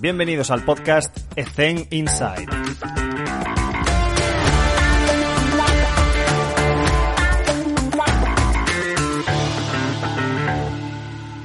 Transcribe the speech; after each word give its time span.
Bienvenidos 0.00 0.52
al 0.52 0.64
podcast 0.64 1.16
Ethen 1.34 1.88
Inside. 1.90 2.46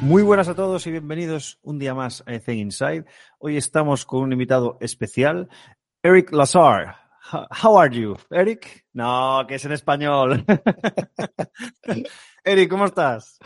Muy 0.01 0.21
buenas 0.21 0.49
a 0.49 0.53
todos 0.53 0.85
y 0.85 0.91
bienvenidos 0.91 1.57
un 1.63 1.79
día 1.79 1.95
más 1.95 2.23
a 2.27 2.33
Ethen 2.35 2.59
Inside. 2.59 3.05
Hoy 3.39 3.57
estamos 3.57 4.05
con 4.05 4.21
un 4.21 4.33
invitado 4.33 4.77
especial, 4.81 5.49
Eric 6.03 6.31
Lazar. 6.31 6.95
How 7.63 7.79
are 7.79 7.99
you, 7.99 8.15
Eric? 8.29 8.85
No, 8.93 9.45
que 9.47 9.55
es 9.55 9.65
en 9.65 9.71
español. 9.71 10.45
Eric, 12.43 12.69
¿cómo 12.69 12.85
estás? 12.85 13.39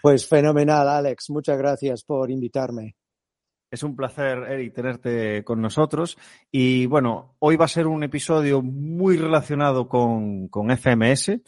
Pues 0.00 0.26
fenomenal, 0.26 0.88
Alex. 0.88 1.28
Muchas 1.28 1.58
gracias 1.58 2.04
por 2.04 2.30
invitarme. 2.30 2.96
Es 3.70 3.82
un 3.82 3.96
placer, 3.96 4.38
Eric, 4.48 4.74
tenerte 4.74 5.42
con 5.44 5.60
nosotros. 5.60 6.16
Y 6.50 6.86
bueno, 6.86 7.34
hoy 7.40 7.56
va 7.56 7.64
a 7.64 7.68
ser 7.68 7.86
un 7.86 8.02
episodio 8.04 8.62
muy 8.62 9.16
relacionado 9.16 9.88
con, 9.88 10.48
con 10.48 10.70
FMS. 10.70 11.40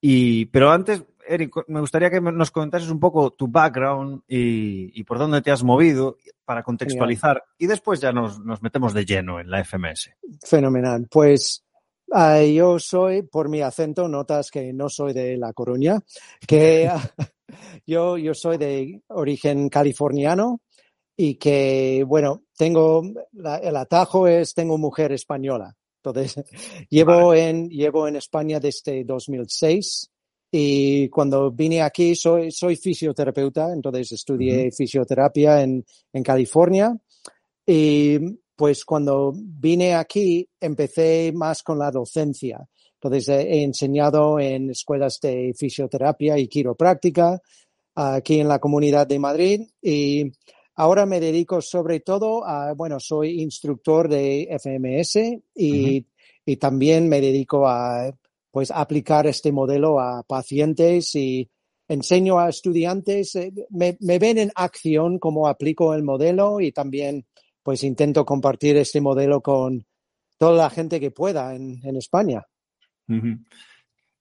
Y, 0.00 0.46
pero 0.46 0.70
antes, 0.70 1.04
Eric, 1.26 1.52
me 1.68 1.80
gustaría 1.80 2.10
que 2.10 2.20
nos 2.20 2.50
comentases 2.50 2.90
un 2.90 2.98
poco 2.98 3.32
tu 3.32 3.48
background 3.48 4.22
y, 4.26 4.98
y 4.98 5.04
por 5.04 5.18
dónde 5.18 5.42
te 5.42 5.50
has 5.50 5.62
movido 5.62 6.16
para 6.44 6.62
contextualizar. 6.62 7.36
Genial. 7.36 7.54
Y 7.58 7.66
después 7.66 8.00
ya 8.00 8.12
nos, 8.12 8.40
nos, 8.40 8.62
metemos 8.62 8.94
de 8.94 9.04
lleno 9.04 9.38
en 9.38 9.50
la 9.50 9.62
FMS. 9.62 10.10
Fenomenal. 10.42 11.06
Pues 11.10 11.66
uh, 12.06 12.42
yo 12.42 12.78
soy, 12.78 13.22
por 13.22 13.50
mi 13.50 13.60
acento, 13.60 14.08
notas 14.08 14.50
que 14.50 14.72
no 14.72 14.88
soy 14.88 15.12
de 15.12 15.36
La 15.36 15.52
Coruña, 15.52 15.98
que 16.46 16.90
yo, 17.86 18.16
yo 18.16 18.32
soy 18.32 18.56
de 18.56 19.02
origen 19.08 19.68
californiano 19.68 20.62
y 21.20 21.34
que, 21.34 22.04
bueno, 22.06 22.44
tengo, 22.56 23.02
la, 23.32 23.56
el 23.56 23.76
atajo 23.76 24.28
es, 24.28 24.54
tengo 24.54 24.78
mujer 24.78 25.10
española. 25.10 25.74
Entonces, 25.96 26.44
llevo, 26.90 27.28
vale. 27.28 27.48
en, 27.48 27.68
llevo 27.68 28.06
en 28.06 28.14
España 28.14 28.60
desde 28.60 29.02
2006 29.02 30.10
y 30.52 31.08
cuando 31.08 31.50
vine 31.50 31.82
aquí 31.82 32.14
soy, 32.14 32.52
soy 32.52 32.76
fisioterapeuta, 32.76 33.72
entonces 33.72 34.12
estudié 34.12 34.58
uh 34.58 34.68
-huh. 34.68 34.76
fisioterapia 34.76 35.60
en, 35.60 35.84
en 36.12 36.22
California 36.22 36.96
y 37.66 38.18
pues 38.54 38.84
cuando 38.84 39.32
vine 39.34 39.96
aquí 39.96 40.48
empecé 40.60 41.32
más 41.34 41.64
con 41.64 41.80
la 41.80 41.90
docencia. 41.90 42.64
Entonces 42.94 43.28
he 43.28 43.62
enseñado 43.64 44.38
en 44.38 44.70
escuelas 44.70 45.18
de 45.20 45.52
fisioterapia 45.56 46.38
y 46.38 46.46
quiropráctica 46.46 47.40
aquí 47.96 48.38
en 48.38 48.48
la 48.48 48.60
comunidad 48.60 49.06
de 49.08 49.18
Madrid 49.18 49.60
y 49.82 50.32
Ahora 50.80 51.06
me 51.06 51.18
dedico 51.18 51.60
sobre 51.60 51.98
todo 51.98 52.46
a, 52.46 52.72
bueno, 52.72 53.00
soy 53.00 53.40
instructor 53.40 54.08
de 54.08 54.46
FMS 54.60 55.16
y, 55.56 55.72
uh 55.72 56.00
-huh. 56.00 56.06
y 56.46 56.56
también 56.56 57.08
me 57.08 57.20
dedico 57.20 57.66
a, 57.66 58.14
pues, 58.52 58.70
aplicar 58.70 59.26
este 59.26 59.50
modelo 59.50 59.98
a 59.98 60.22
pacientes 60.22 61.16
y 61.16 61.50
enseño 61.88 62.38
a 62.38 62.48
estudiantes, 62.48 63.34
eh, 63.34 63.52
me, 63.70 63.96
me, 63.98 64.20
ven 64.20 64.38
en 64.38 64.52
acción 64.54 65.18
cómo 65.18 65.48
aplico 65.48 65.94
el 65.94 66.04
modelo 66.04 66.60
y 66.60 66.70
también, 66.70 67.26
pues, 67.64 67.82
intento 67.82 68.24
compartir 68.24 68.76
este 68.76 69.00
modelo 69.00 69.40
con 69.40 69.84
toda 70.38 70.56
la 70.62 70.70
gente 70.70 71.00
que 71.00 71.10
pueda 71.10 71.56
en, 71.56 71.80
en 71.82 71.96
España. 71.96 72.46
Uh 73.08 73.14
-huh. 73.14 73.44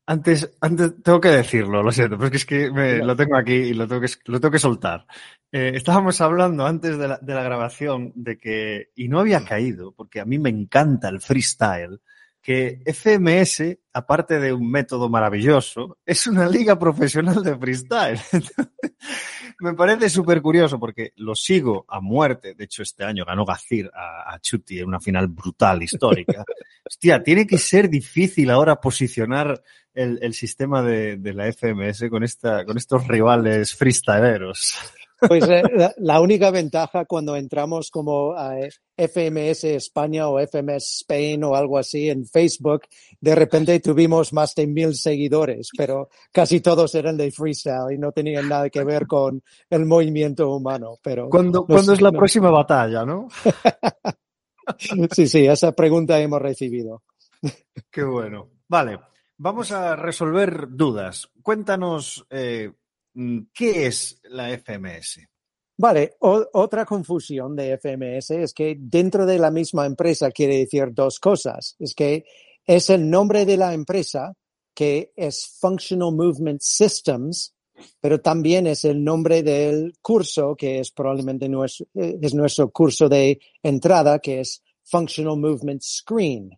Antes, 0.09 0.49
antes, 0.61 1.03
tengo 1.03 1.19
que 1.19 1.27
decirlo, 1.27 1.83
lo 1.83 1.91
siento, 1.91 2.17
porque 2.17 2.37
es 2.37 2.45
que 2.45 2.71
me, 2.71 2.99
lo 2.99 3.13
tengo 3.13 3.35
aquí 3.35 3.53
y 3.53 3.73
lo 3.73 3.89
tengo 3.89 3.99
que, 3.99 4.07
lo 4.25 4.39
tengo 4.39 4.53
que 4.53 4.59
soltar. 4.59 5.05
Eh, 5.51 5.73
estábamos 5.75 6.21
hablando 6.21 6.65
antes 6.65 6.97
de 6.97 7.09
la, 7.09 7.17
de 7.21 7.33
la, 7.33 7.43
grabación 7.43 8.13
de 8.15 8.37
que, 8.37 8.91
y 8.95 9.09
no 9.09 9.19
había 9.19 9.43
caído, 9.43 9.91
porque 9.91 10.21
a 10.21 10.25
mí 10.25 10.39
me 10.39 10.49
encanta 10.49 11.09
el 11.09 11.19
freestyle, 11.19 11.99
que 12.47 12.79
FMS, 12.85 13.77
aparte 13.91 14.39
de 14.39 14.53
un 14.53 14.71
método 14.71 15.09
maravilloso, 15.09 15.97
es 16.05 16.27
una 16.27 16.47
liga 16.47 16.79
profesional 16.79 17.43
de 17.43 17.57
freestyle. 17.57 18.17
me 19.59 19.73
parece 19.73 20.09
súper 20.09 20.41
curioso 20.41 20.79
porque 20.79 21.11
lo 21.17 21.35
sigo 21.35 21.83
a 21.89 21.99
muerte. 21.99 22.53
De 22.53 22.63
hecho, 22.63 22.83
este 22.83 23.03
año 23.03 23.25
ganó 23.25 23.43
Gazir 23.43 23.91
a, 23.93 24.33
a 24.33 24.39
Chuti 24.39 24.79
en 24.79 24.87
una 24.87 25.01
final 25.01 25.27
brutal, 25.27 25.83
histórica. 25.83 26.45
Hostia, 26.89 27.21
tiene 27.21 27.45
que 27.45 27.57
ser 27.57 27.89
difícil 27.89 28.49
ahora 28.49 28.79
posicionar 28.79 29.61
el, 29.93 30.17
el 30.21 30.33
sistema 30.33 30.81
de, 30.81 31.17
de, 31.17 31.33
la 31.33 31.51
FMS 31.51 32.09
con, 32.09 32.23
esta, 32.23 32.63
con 32.63 32.77
estos 32.77 33.05
rivales 33.09 33.75
freestyleros. 33.75 34.73
Pues 35.19 35.47
eh, 35.49 35.63
la, 35.73 35.93
la, 35.97 36.21
única 36.21 36.51
ventaja 36.51 37.05
cuando 37.05 37.35
entramos 37.35 37.89
como 37.89 38.31
uh, 38.31 38.67
FMS 38.95 39.63
España 39.63 40.27
o 40.27 40.39
FMS 40.39 41.01
Spain 41.01 41.43
o 41.43 41.55
algo 41.55 41.77
así 41.77 42.09
en 42.09 42.25
Facebook, 42.25 42.83
de 43.19 43.33
repente 43.33 43.79
tuvimos 43.79 44.31
más 44.33 44.53
de 44.53 44.67
mil 44.67 44.93
seguidores, 44.93 45.69
pero 45.75 46.09
casi 46.31 46.61
todos 46.61 46.93
eran 46.93 47.17
de 47.17 47.31
freestyle 47.31 47.93
y 47.93 47.97
no 47.97 48.11
tenían 48.11 48.47
nada 48.47 48.69
que 48.69 48.83
ver 48.83 49.07
con 49.07 49.41
el 49.69 49.85
movimiento 49.85 50.51
humano. 50.51 50.97
Pero 51.01 51.29
¿Cuándo, 51.29 51.65
¿cuándo 51.65 51.93
es 51.93 52.01
la 52.01 52.11
no. 52.11 52.19
próxima 52.19 52.51
batalla, 52.51 53.03
no? 53.05 53.27
sí, 55.11 55.27
sí, 55.27 55.45
esa 55.47 55.71
pregunta 55.71 56.19
hemos 56.19 56.41
recibido. 56.41 57.03
Qué 57.89 58.03
bueno. 58.03 58.49
Vale, 58.67 58.99
vamos 59.37 59.71
a 59.71 59.95
resolver 59.95 60.67
dudas. 60.69 61.29
Cuéntanos. 61.41 62.25
Eh, 62.29 62.71
¿Qué 63.53 63.87
es 63.87 64.19
la 64.25 64.55
FMS? 64.57 65.19
Vale, 65.77 66.15
o, 66.19 66.47
otra 66.53 66.85
confusión 66.85 67.55
de 67.55 67.77
FMS 67.77 68.31
es 68.31 68.53
que 68.53 68.75
dentro 68.79 69.25
de 69.25 69.39
la 69.39 69.51
misma 69.51 69.85
empresa 69.85 70.31
quiere 70.31 70.57
decir 70.57 70.89
dos 70.91 71.19
cosas. 71.19 71.75
Es 71.79 71.93
que 71.93 72.25
es 72.65 72.89
el 72.89 73.09
nombre 73.09 73.45
de 73.45 73.57
la 73.57 73.73
empresa 73.73 74.33
que 74.73 75.13
es 75.15 75.57
Functional 75.59 76.13
Movement 76.13 76.61
Systems, 76.61 77.55
pero 77.99 78.19
también 78.21 78.67
es 78.67 78.85
el 78.85 79.03
nombre 79.03 79.41
del 79.41 79.93
curso 80.01 80.55
que 80.55 80.79
es 80.79 80.91
probablemente 80.91 81.49
nuestro, 81.49 81.87
es 81.95 82.33
nuestro 82.35 82.69
curso 82.71 83.09
de 83.09 83.39
entrada 83.63 84.19
que 84.19 84.41
es 84.41 84.61
Functional 84.83 85.37
Movement 85.37 85.81
Screen. 85.81 86.49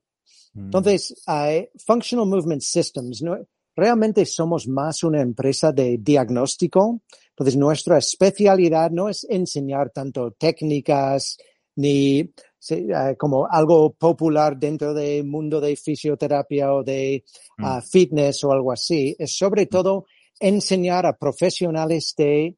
Mm. 0.53 0.65
Entonces, 0.65 1.13
uh, 1.27 1.63
Functional 1.85 2.25
Movement 2.25 2.61
Systems, 2.61 3.21
¿no? 3.21 3.37
Realmente 3.79 4.25
somos 4.25 4.67
más 4.67 5.03
una 5.03 5.21
empresa 5.21 5.71
de 5.71 5.97
diagnóstico. 5.99 7.01
Entonces, 7.29 7.55
nuestra 7.57 7.97
especialidad 7.97 8.91
no 8.91 9.09
es 9.09 9.25
enseñar 9.29 9.91
tanto 9.91 10.31
técnicas 10.31 11.37
ni 11.75 12.21
uh, 12.21 13.15
como 13.17 13.47
algo 13.49 13.93
popular 13.93 14.57
dentro 14.57 14.93
del 14.93 15.25
mundo 15.25 15.61
de 15.61 15.75
fisioterapia 15.75 16.73
o 16.73 16.83
de 16.83 17.23
uh, 17.59 17.77
mm. 17.77 17.81
fitness 17.83 18.43
o 18.43 18.51
algo 18.51 18.71
así. 18.71 19.15
Es 19.17 19.37
sobre 19.37 19.65
todo 19.67 20.05
enseñar 20.39 21.05
a 21.05 21.17
profesionales 21.17 22.13
de 22.17 22.57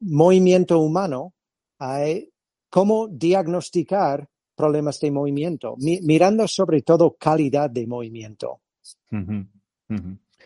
movimiento 0.00 0.78
humano 0.78 1.34
uh, 1.80 2.18
cómo 2.70 3.08
diagnosticar 3.08 4.26
problemas 4.54 4.98
de 5.00 5.10
movimiento, 5.10 5.74
mi 5.78 6.00
mirando 6.02 6.46
sobre 6.46 6.82
todo 6.82 7.16
calidad 7.18 7.68
de 7.70 7.86
movimiento. 7.86 8.60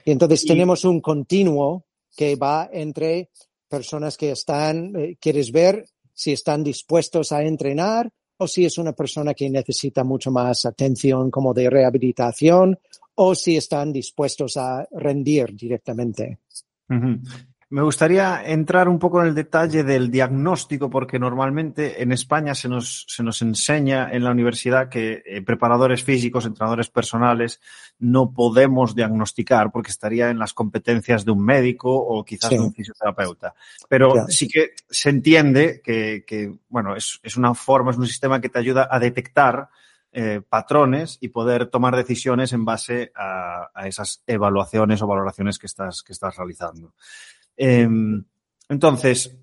Y 0.05 0.13
entonces 0.13 0.45
y... 0.45 0.49
tenemos 0.49 0.85
un 0.85 1.01
continuo 1.01 1.85
que 2.17 2.37
va 2.37 2.69
entre 2.73 3.31
personas 3.69 4.17
que 4.17 4.31
están, 4.31 4.95
eh, 4.97 5.17
quieres 5.21 5.53
ver 5.53 5.85
si 6.13 6.33
están 6.33 6.65
dispuestos 6.65 7.33
a 7.33 7.43
entrenar 7.43 8.11
o 8.39 8.47
si 8.47 8.65
es 8.65 8.79
una 8.79 8.93
persona 8.93 9.35
que 9.35 9.49
necesita 9.51 10.05
mucho 10.05 10.31
más 10.31 10.65
atención 10.65 11.31
como 11.31 11.53
de 11.55 11.71
rehabilitación 11.71 12.79
o 13.15 13.35
si 13.35 13.57
están 13.57 13.93
dispuestos 13.93 14.57
a 14.57 14.87
rendir 14.93 15.55
directamente. 15.55 16.39
Uh 16.89 16.95
-huh. 16.95 17.21
Me 17.69 17.83
gustaría 17.83 18.45
entrar 18.45 18.89
un 18.89 19.01
poco 19.01 19.21
en 19.21 19.27
el 19.27 19.35
detalle 19.35 19.83
del 19.83 20.09
diagnóstico, 20.09 20.89
porque 20.89 21.19
normalmente 21.19 22.01
en 22.01 22.13
España 22.13 22.55
se 22.55 22.69
nos, 22.69 23.07
se 23.09 23.25
nos 23.25 23.43
enseña 23.43 24.09
en 24.13 24.23
la 24.23 24.31
universidad 24.31 24.89
que 24.89 25.25
eh, 25.27 25.43
preparadores 25.43 26.05
físicos, 26.05 26.47
entrenadores 26.47 26.91
personales, 26.91 27.61
no 27.99 28.33
podemos 28.33 28.95
diagnosticar 28.95 29.73
porque 29.73 29.91
estaría 29.91 30.31
en 30.31 30.39
las 30.39 30.55
competencias 30.55 31.25
de 31.25 31.33
un 31.33 31.45
médico 31.45 31.93
o 31.93 32.25
quizás 32.25 32.51
sí. 32.51 32.57
de 32.57 32.63
un 32.63 32.73
fisioterapeuta. 32.73 33.55
Pero 33.89 34.13
claro. 34.13 34.29
sí 34.29 34.47
que 34.47 34.75
se 34.89 35.11
entiende 35.11 35.81
que, 35.83 36.25
que 36.25 36.55
bueno, 36.69 36.95
es, 36.95 37.19
es, 37.25 37.37
una 37.37 37.53
forma, 37.55 37.91
es 37.91 37.97
un 37.97 38.07
sistema 38.07 38.41
que 38.41 38.49
te 38.49 38.61
ayuda 38.61 38.87
a 38.89 39.01
detectar 39.01 39.71
eh, 40.13 40.41
patrones 40.49 41.19
y 41.21 41.29
poder 41.29 41.67
tomar 41.67 41.97
decisiones 41.97 42.53
en 42.53 42.65
base 42.65 43.11
a, 43.17 43.71
a 43.75 43.89
esas 43.89 44.23
evaluaciones 44.29 45.03
o 45.03 45.07
valoraciones 45.09 45.59
que 45.59 45.67
estás, 45.67 46.05
que 46.05 46.13
estás 46.13 46.37
realizando. 46.37 46.95
Eh, 47.57 47.89
entonces, 48.69 49.37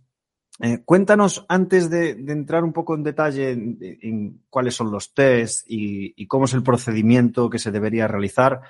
eh, 0.60 0.80
cuéntanos 0.86 1.46
antes 1.50 1.90
de, 1.90 2.16
de, 2.16 2.34
entrar 2.34 2.64
un 2.64 2.74
poco 2.74 2.96
en 2.96 3.04
detalle 3.04 3.52
en, 3.52 3.78
en 3.82 4.44
cuáles 4.50 4.76
son 4.76 4.92
los 4.92 5.14
test 5.14 5.66
y, 5.68 6.14
y, 6.16 6.28
cómo 6.28 6.46
es 6.46 6.54
el 6.54 6.62
procedimiento 6.62 7.50
que 7.50 7.60
se 7.60 7.72
debería 7.72 8.08
realizar, 8.08 8.62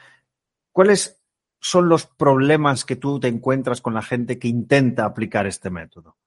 ¿cuáles 0.72 1.22
son 1.60 1.90
los 1.90 2.06
problemas 2.06 2.86
que 2.86 2.96
tú 2.96 3.20
te 3.20 3.28
encuentras 3.28 3.82
con 3.82 3.94
la 3.94 4.02
gente 4.02 4.40
que 4.40 4.48
intenta 4.48 5.06
aplicar 5.06 5.46
este 5.46 5.70
método? 5.70 6.18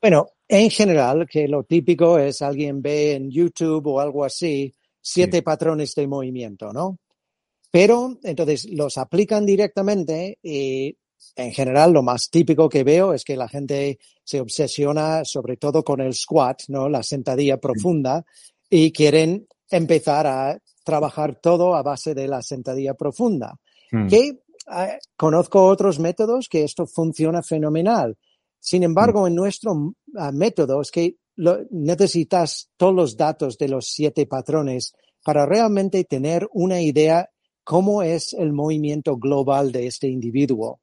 Bueno, 0.00 0.26
en 0.48 0.70
general, 0.70 1.26
que 1.28 1.48
lo 1.48 1.64
típico 1.64 2.18
es 2.18 2.42
alguien 2.42 2.82
ve 2.82 3.14
en 3.14 3.30
YouTube 3.30 3.86
o 3.86 4.00
algo 4.00 4.24
así 4.24 4.74
siete 5.00 5.42
patrones 5.42 5.94
de 5.94 6.06
movimiento, 6.06 6.72
¿no? 6.72 6.98
Pero 7.70 8.18
entonces 8.22 8.66
los 8.70 8.98
aplican 8.98 9.44
directamente 9.44 10.38
y 10.42 10.96
en 11.36 11.52
general 11.52 11.92
lo 11.92 12.02
más 12.02 12.30
típico 12.30 12.68
que 12.68 12.84
veo 12.84 13.12
es 13.12 13.24
que 13.24 13.36
la 13.36 13.48
gente 13.48 13.98
se 14.22 14.40
obsesiona 14.40 15.24
sobre 15.24 15.56
todo 15.56 15.82
con 15.82 16.00
el 16.00 16.14
squat, 16.14 16.62
¿no? 16.68 16.88
La 16.88 17.02
sentadilla 17.02 17.58
profunda 17.58 18.24
y 18.70 18.92
quieren 18.92 19.46
empezar 19.70 20.26
a 20.26 20.58
trabajar 20.84 21.40
todo 21.40 21.74
a 21.74 21.82
base 21.82 22.14
de 22.14 22.28
la 22.28 22.42
sentadilla 22.42 22.94
profunda. 22.94 23.58
Hmm. 23.90 24.06
Que 24.06 24.28
eh, 24.28 24.98
conozco 25.16 25.64
otros 25.64 25.98
métodos 25.98 26.48
que 26.48 26.64
esto 26.64 26.86
funciona 26.86 27.42
fenomenal. 27.42 28.16
Sin 28.60 28.82
embargo, 28.82 29.22
hmm. 29.22 29.26
en 29.26 29.34
nuestro 29.34 29.94
ah, 30.16 30.32
método 30.32 30.80
es 30.80 30.90
que 30.90 31.16
necesitas 31.70 32.70
todos 32.76 32.94
los 32.94 33.16
datos 33.16 33.58
de 33.58 33.68
los 33.68 33.88
siete 33.88 34.26
patrones 34.26 34.94
para 35.24 35.46
realmente 35.46 36.04
tener 36.04 36.46
una 36.52 36.80
idea 36.80 37.28
cómo 37.64 38.02
es 38.02 38.34
el 38.34 38.52
movimiento 38.52 39.16
global 39.16 39.72
de 39.72 39.86
este 39.86 40.06
individuo. 40.06 40.80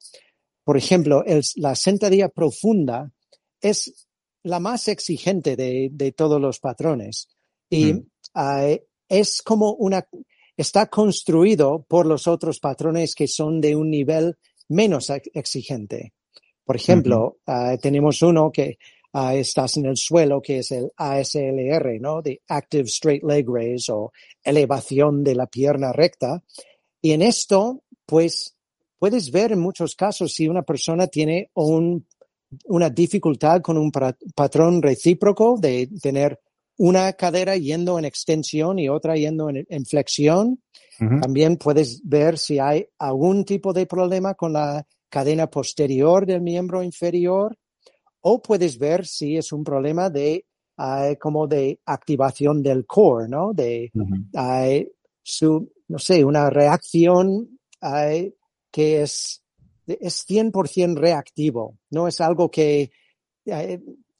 Por 0.71 0.77
ejemplo, 0.77 1.21
la 1.57 1.75
sentadilla 1.75 2.29
profunda 2.29 3.11
es 3.59 4.07
la 4.43 4.61
más 4.61 4.87
exigente 4.87 5.57
de, 5.57 6.13
todos 6.15 6.39
los 6.39 6.61
patrones 6.61 7.27
y 7.69 7.91
hmm. 7.91 8.07
ah, 8.35 8.69
es 9.09 9.41
como 9.41 9.73
una, 9.73 10.07
está 10.55 10.85
construido 10.85 11.85
por 11.89 12.05
los 12.05 12.25
otros 12.25 12.61
patrones 12.61 13.15
que 13.15 13.27
son 13.27 13.59
de 13.59 13.75
un 13.75 13.89
nivel 13.89 14.37
menos 14.69 15.11
exigente. 15.33 16.13
Por 16.63 16.77
ejemplo, 16.77 17.39
ah, 17.47 17.75
tenemos 17.75 18.21
uno 18.21 18.49
que 18.49 18.77
uh, 19.11 19.31
estás 19.31 19.75
en 19.75 19.87
el 19.87 19.97
suelo, 19.97 20.41
que 20.41 20.59
es 20.59 20.71
el 20.71 20.89
ASLR, 20.95 21.99
¿no? 21.99 22.21
De 22.21 22.43
Active 22.47 22.85
Straight 22.85 23.23
Leg 23.23 23.45
Raise 23.45 23.91
o 23.91 24.13
elevación 24.41 25.21
de 25.21 25.35
la 25.35 25.47
pierna 25.47 25.91
recta. 25.91 26.41
Y 27.01 27.11
en 27.11 27.23
esto, 27.23 27.83
pues, 28.05 28.55
puedes 29.01 29.31
ver 29.31 29.51
en 29.51 29.59
muchos 29.59 29.95
casos 29.95 30.31
si 30.31 30.47
una 30.47 30.61
persona 30.61 31.07
tiene 31.07 31.49
un, 31.55 32.05
una 32.65 32.91
dificultad 32.91 33.59
con 33.59 33.75
un 33.75 33.91
patrón 33.91 34.79
recíproco 34.79 35.57
de 35.59 35.89
tener 35.99 36.39
una 36.77 37.11
cadera 37.13 37.57
yendo 37.57 37.97
en 37.97 38.05
extensión 38.05 38.77
y 38.77 38.89
otra 38.89 39.15
yendo 39.15 39.49
en, 39.49 39.85
flexión. 39.87 40.61
También 40.99 41.57
puedes 41.57 41.99
ver 42.03 42.37
si 42.37 42.59
hay 42.59 42.85
algún 42.99 43.43
tipo 43.43 43.73
de 43.73 43.87
problema 43.87 44.35
con 44.35 44.53
la 44.53 44.85
cadena 45.09 45.47
posterior 45.47 46.27
del 46.27 46.41
miembro 46.41 46.83
inferior 46.83 47.57
o 48.21 48.39
puedes 48.39 48.77
ver 48.77 49.07
si 49.07 49.35
es 49.35 49.51
un 49.51 49.63
problema 49.63 50.11
de 50.11 50.45
uh, 50.77 51.15
como 51.19 51.47
de 51.47 51.79
activación 51.87 52.61
del 52.61 52.85
core, 52.85 53.27
¿no? 53.27 53.51
De 53.51 53.91
uh, 53.95 54.91
su, 55.23 55.71
no 55.87 55.97
sé, 55.97 56.23
una 56.23 56.51
reacción 56.51 57.59
uh, 57.81 58.31
que 58.71 59.01
es, 59.01 59.43
es 59.85 60.27
100% 60.27 60.95
reactivo, 60.95 61.77
no 61.89 62.07
es 62.07 62.21
algo 62.21 62.49
que 62.49 62.91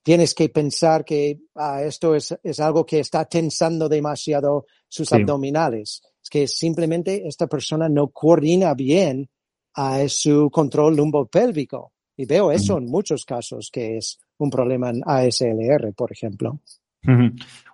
tienes 0.03 0.33
que 0.33 0.49
pensar 0.49 1.05
que 1.05 1.39
esto 1.83 2.15
es, 2.15 2.35
es, 2.43 2.59
algo 2.59 2.85
que 2.85 2.99
está 2.99 3.25
tensando 3.25 3.87
demasiado 3.87 4.65
sus 4.87 5.11
abdominales. 5.13 6.01
Es 6.21 6.29
que 6.29 6.47
simplemente 6.47 7.27
esta 7.27 7.47
persona 7.47 7.87
no 7.87 8.07
coordina 8.07 8.73
bien 8.73 9.29
a 9.75 10.07
su 10.07 10.49
control 10.51 10.95
lumbopélvico. 10.95 11.93
Y 12.17 12.25
veo 12.25 12.51
eso 12.51 12.77
en 12.77 12.85
muchos 12.85 13.25
casos, 13.25 13.69
que 13.71 13.97
es 13.97 14.19
un 14.37 14.49
problema 14.49 14.89
en 14.89 15.01
ASLR, 15.05 15.93
por 15.95 16.11
ejemplo. 16.11 16.59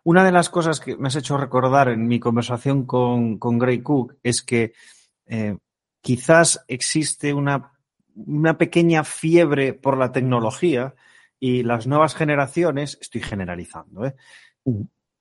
Una 0.04 0.24
de 0.24 0.32
las 0.32 0.50
cosas 0.50 0.80
que 0.80 0.96
me 0.96 1.10
has 1.10 1.16
hecho 1.18 1.38
recordar 1.38 1.90
en 1.90 2.08
mi 2.08 2.20
conversación 2.20 2.86
con, 2.86 3.38
con 3.40 3.58
Gray 3.58 3.82
Cook 3.82 4.16
es 4.24 4.42
que 4.42 4.72
eh, 5.26 5.58
quizás 6.02 6.64
existe 6.68 7.34
una, 7.34 7.74
una 8.16 8.58
pequeña 8.58 9.04
fiebre 9.04 9.74
por 9.74 9.98
la 9.98 10.12
tecnología 10.12 10.96
y 11.40 11.64
las 11.64 11.88
nuevas 11.88 12.16
generaciones, 12.16 12.98
estoy 13.02 13.22
generalizando, 13.22 14.06
¿eh? 14.06 14.16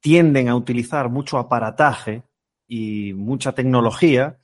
tienden 0.00 0.48
a 0.48 0.56
utilizar 0.56 1.08
mucho 1.08 1.38
aparataje 1.38 2.22
y 2.66 3.12
mucha 3.12 3.52
tecnología. 3.52 4.38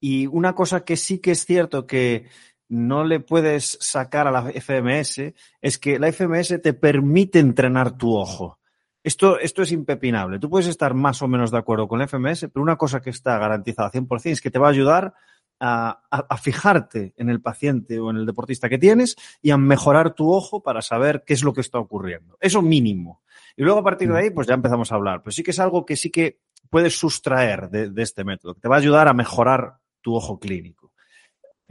Y 0.00 0.26
una 0.26 0.54
cosa 0.54 0.84
que 0.84 0.96
sí 0.96 1.18
que 1.18 1.32
es 1.32 1.44
cierto 1.44 1.86
que 1.86 2.28
no 2.68 3.04
le 3.04 3.20
puedes 3.20 3.78
sacar 3.80 4.26
a 4.26 4.30
la 4.30 4.50
FMS 4.50 5.34
es 5.60 5.78
que 5.78 5.98
la 5.98 6.10
FMS 6.10 6.60
te 6.62 6.72
permite 6.72 7.38
entrenar 7.38 7.96
tu 7.96 8.16
ojo. 8.16 8.58
Esto, 9.02 9.38
esto 9.38 9.62
es 9.62 9.72
impepinable. 9.72 10.38
Tú 10.38 10.48
puedes 10.48 10.66
estar 10.66 10.94
más 10.94 11.20
o 11.20 11.28
menos 11.28 11.50
de 11.50 11.58
acuerdo 11.58 11.86
con 11.86 11.98
la 11.98 12.06
FMS, 12.06 12.48
pero 12.52 12.62
una 12.62 12.76
cosa 12.76 13.00
que 13.00 13.10
está 13.10 13.38
garantizada 13.38 13.92
100% 13.92 14.30
es 14.30 14.40
que 14.40 14.50
te 14.50 14.58
va 14.58 14.68
a 14.68 14.70
ayudar 14.70 15.14
a, 15.60 16.02
a, 16.10 16.36
fijarte 16.36 17.14
en 17.16 17.28
el 17.30 17.40
paciente 17.40 17.98
o 17.98 18.10
en 18.10 18.16
el 18.16 18.26
deportista 18.26 18.68
que 18.68 18.78
tienes 18.78 19.16
y 19.40 19.50
a 19.50 19.56
mejorar 19.56 20.14
tu 20.14 20.32
ojo 20.32 20.62
para 20.62 20.82
saber 20.82 21.24
qué 21.26 21.34
es 21.34 21.42
lo 21.42 21.52
que 21.52 21.60
está 21.60 21.78
ocurriendo. 21.78 22.36
Eso 22.40 22.60
mínimo. 22.60 23.22
Y 23.56 23.62
luego 23.62 23.80
a 23.80 23.84
partir 23.84 24.12
de 24.12 24.18
ahí, 24.18 24.30
pues 24.30 24.46
ya 24.46 24.54
empezamos 24.54 24.90
a 24.90 24.96
hablar. 24.96 25.22
Pero 25.22 25.32
sí 25.32 25.42
que 25.42 25.52
es 25.52 25.60
algo 25.60 25.86
que 25.86 25.96
sí 25.96 26.10
que 26.10 26.40
puedes 26.68 26.98
sustraer 26.98 27.70
de, 27.70 27.90
de 27.90 28.02
este 28.02 28.24
método, 28.24 28.54
que 28.54 28.60
te 28.60 28.68
va 28.68 28.76
a 28.76 28.80
ayudar 28.80 29.08
a 29.08 29.14
mejorar 29.14 29.78
tu 30.00 30.14
ojo 30.14 30.38
clínico. 30.38 30.92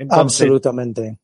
Absolutamente. 0.10 1.20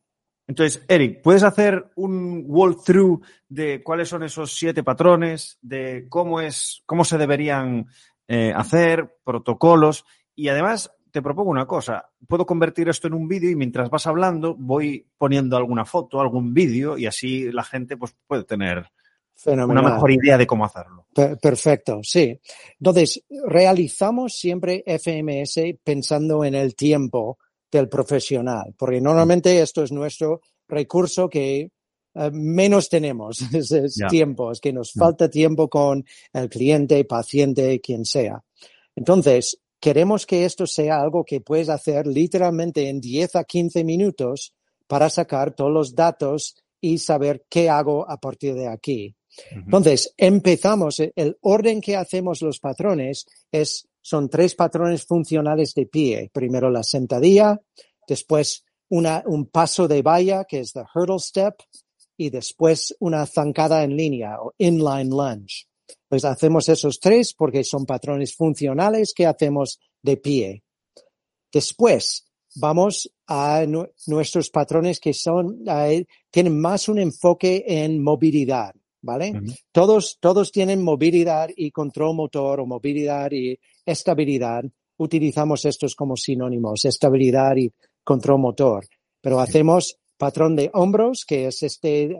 Entonces, 0.46 0.84
Eric, 0.88 1.22
¿puedes 1.22 1.44
hacer 1.44 1.92
un 1.94 2.44
walkthrough 2.46 3.22
de 3.48 3.82
cuáles 3.84 4.08
son 4.08 4.24
esos 4.24 4.52
siete 4.52 4.82
patrones, 4.82 5.58
de 5.62 6.06
cómo 6.08 6.40
es, 6.40 6.82
cómo 6.86 7.04
se 7.04 7.18
deberían 7.18 7.86
eh, 8.26 8.52
hacer, 8.54 9.18
protocolos? 9.22 10.04
Y 10.34 10.48
además, 10.48 10.92
te 11.10 11.22
propongo 11.22 11.50
una 11.50 11.66
cosa, 11.66 12.08
puedo 12.26 12.46
convertir 12.46 12.88
esto 12.88 13.06
en 13.06 13.14
un 13.14 13.28
vídeo 13.28 13.50
y 13.50 13.56
mientras 13.56 13.90
vas 13.90 14.06
hablando 14.06 14.54
voy 14.54 15.06
poniendo 15.18 15.56
alguna 15.56 15.84
foto, 15.84 16.20
algún 16.20 16.54
vídeo 16.54 16.96
y 16.96 17.06
así 17.06 17.50
la 17.52 17.64
gente 17.64 17.96
pues, 17.96 18.14
puede 18.26 18.44
tener 18.44 18.86
una 19.46 19.82
mejor 19.82 20.10
idea 20.10 20.36
de 20.36 20.46
cómo 20.46 20.64
hacerlo. 20.64 21.06
Perfecto, 21.40 22.00
sí. 22.02 22.38
Entonces, 22.78 23.24
realizamos 23.46 24.34
siempre 24.34 24.84
FMS 24.86 25.78
pensando 25.82 26.44
en 26.44 26.54
el 26.54 26.74
tiempo 26.74 27.38
del 27.70 27.88
profesional, 27.88 28.74
porque 28.76 29.00
normalmente 29.00 29.60
esto 29.60 29.82
es 29.82 29.92
nuestro 29.92 30.42
recurso 30.68 31.28
que 31.28 31.70
eh, 32.14 32.30
menos 32.32 32.88
tenemos, 32.88 33.40
es, 33.52 33.94
tiempo, 34.08 34.50
es 34.50 34.60
que 34.60 34.72
nos 34.72 34.92
falta 34.92 35.30
tiempo 35.30 35.68
con 35.68 36.04
el 36.32 36.48
cliente, 36.48 37.04
paciente, 37.04 37.80
quien 37.80 38.04
sea. 38.04 38.42
Entonces, 38.96 39.58
queremos 39.80 40.26
que 40.26 40.44
esto 40.44 40.66
sea 40.66 41.00
algo 41.00 41.24
que 41.24 41.40
puedes 41.40 41.68
hacer 41.68 42.06
literalmente 42.06 42.88
en 42.88 43.00
10 43.00 43.36
a 43.36 43.44
15 43.44 43.82
minutos 43.84 44.54
para 44.86 45.08
sacar 45.08 45.54
todos 45.54 45.72
los 45.72 45.94
datos 45.94 46.56
y 46.80 46.98
saber 46.98 47.44
qué 47.48 47.68
hago 47.68 48.08
a 48.08 48.18
partir 48.18 48.54
de 48.54 48.68
aquí. 48.68 49.14
Entonces, 49.50 50.12
empezamos, 50.16 51.00
el 51.14 51.38
orden 51.40 51.80
que 51.80 51.96
hacemos 51.96 52.42
los 52.42 52.58
patrones 52.58 53.26
es 53.50 53.86
son 54.02 54.28
tres 54.28 54.54
patrones 54.54 55.04
funcionales 55.04 55.74
de 55.74 55.86
pie. 55.86 56.30
Primero 56.32 56.70
la 56.70 56.82
sentadilla, 56.82 57.60
después 58.08 58.64
una, 58.88 59.22
un 59.26 59.46
paso 59.46 59.86
de 59.86 60.02
valla, 60.02 60.44
que 60.44 60.60
es 60.60 60.72
the 60.72 60.84
hurdle 60.94 61.18
step, 61.18 61.54
y 62.16 62.30
después 62.30 62.94
una 62.98 63.24
zancada 63.26 63.84
en 63.84 63.96
línea 63.96 64.40
o 64.40 64.52
inline 64.58 65.10
lunge. 65.10 65.69
Pues 66.08 66.24
hacemos 66.24 66.68
esos 66.68 66.98
tres 67.00 67.34
porque 67.34 67.64
son 67.64 67.86
patrones 67.86 68.34
funcionales 68.34 69.12
que 69.14 69.26
hacemos 69.26 69.80
de 70.02 70.16
pie. 70.16 70.62
Después 71.52 72.26
vamos 72.56 73.10
a 73.26 73.64
nuestros 74.06 74.50
patrones 74.50 75.00
que 75.00 75.12
son, 75.12 75.64
tienen 76.30 76.60
más 76.60 76.88
un 76.88 76.98
enfoque 76.98 77.64
en 77.66 78.02
movilidad. 78.02 78.74
¿vale? 79.02 79.32
Todos, 79.72 80.18
todos 80.20 80.52
tienen 80.52 80.82
movilidad 80.82 81.48
y 81.56 81.70
control 81.70 82.16
motor 82.16 82.60
o 82.60 82.66
movilidad 82.66 83.30
y 83.32 83.58
estabilidad. 83.84 84.64
Utilizamos 84.98 85.64
estos 85.64 85.94
como 85.94 86.16
sinónimos, 86.16 86.84
estabilidad 86.84 87.56
y 87.56 87.72
control 88.04 88.40
motor. 88.40 88.86
Pero 89.20 89.40
hacemos 89.40 89.96
patrón 90.18 90.56
de 90.56 90.70
hombros, 90.74 91.24
que 91.26 91.46
es 91.46 91.62
este, 91.62 92.18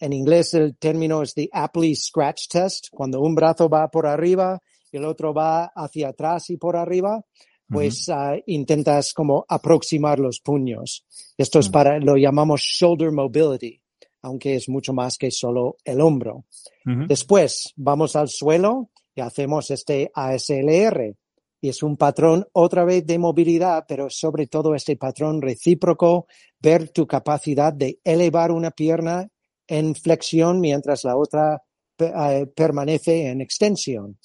en 0.00 0.12
inglés 0.12 0.54
el 0.54 0.76
término 0.76 1.22
es 1.22 1.34
the 1.34 1.48
Apley 1.52 1.94
Scratch 1.94 2.48
Test, 2.48 2.88
cuando 2.90 3.20
un 3.20 3.34
brazo 3.34 3.68
va 3.68 3.88
por 3.88 4.06
arriba 4.06 4.60
y 4.90 4.96
el 4.96 5.04
otro 5.04 5.32
va 5.32 5.66
hacia 5.74 6.08
atrás 6.08 6.50
y 6.50 6.56
por 6.56 6.76
arriba, 6.76 7.24
pues 7.68 8.08
ah, 8.08 8.34
intentas 8.46 9.12
como 9.12 9.44
aproximar 9.48 10.18
los 10.18 10.40
puños. 10.40 11.06
Esto 11.38 11.60
es 11.60 11.68
para, 11.68 12.00
lo 12.00 12.16
llamamos 12.16 12.62
shoulder 12.62 13.12
mobility 13.12 13.80
aunque 14.22 14.56
es 14.56 14.68
mucho 14.68 14.92
más 14.92 15.16
que 15.16 15.30
solo 15.30 15.76
el 15.84 16.00
hombro. 16.00 16.44
Después 16.84 17.72
vamos 17.76 18.16
al 18.16 18.28
suelo 18.28 18.90
y 19.14 19.20
hacemos 19.20 19.70
este 19.70 20.10
ASLR. 20.14 21.16
Y 21.62 21.68
es 21.68 21.82
un 21.82 21.96
patrón 21.96 22.46
otra 22.52 22.84
vez 22.84 23.06
de 23.06 23.18
movilidad, 23.18 23.84
pero 23.86 24.08
sobre 24.08 24.46
todo 24.46 24.74
este 24.74 24.96
patrón 24.96 25.42
recíproco, 25.42 26.26
ver 26.58 26.88
tu 26.88 27.06
capacidad 27.06 27.72
de 27.72 28.00
elevar 28.02 28.50
una 28.50 28.70
pierna 28.70 29.28
en 29.70 29.94
flexión 29.94 30.60
mientras 30.60 31.04
la 31.04 31.16
otra 31.16 31.62
eh, 31.98 32.46
permanece 32.54 33.28
en 33.28 33.40
extensión. 33.40 34.18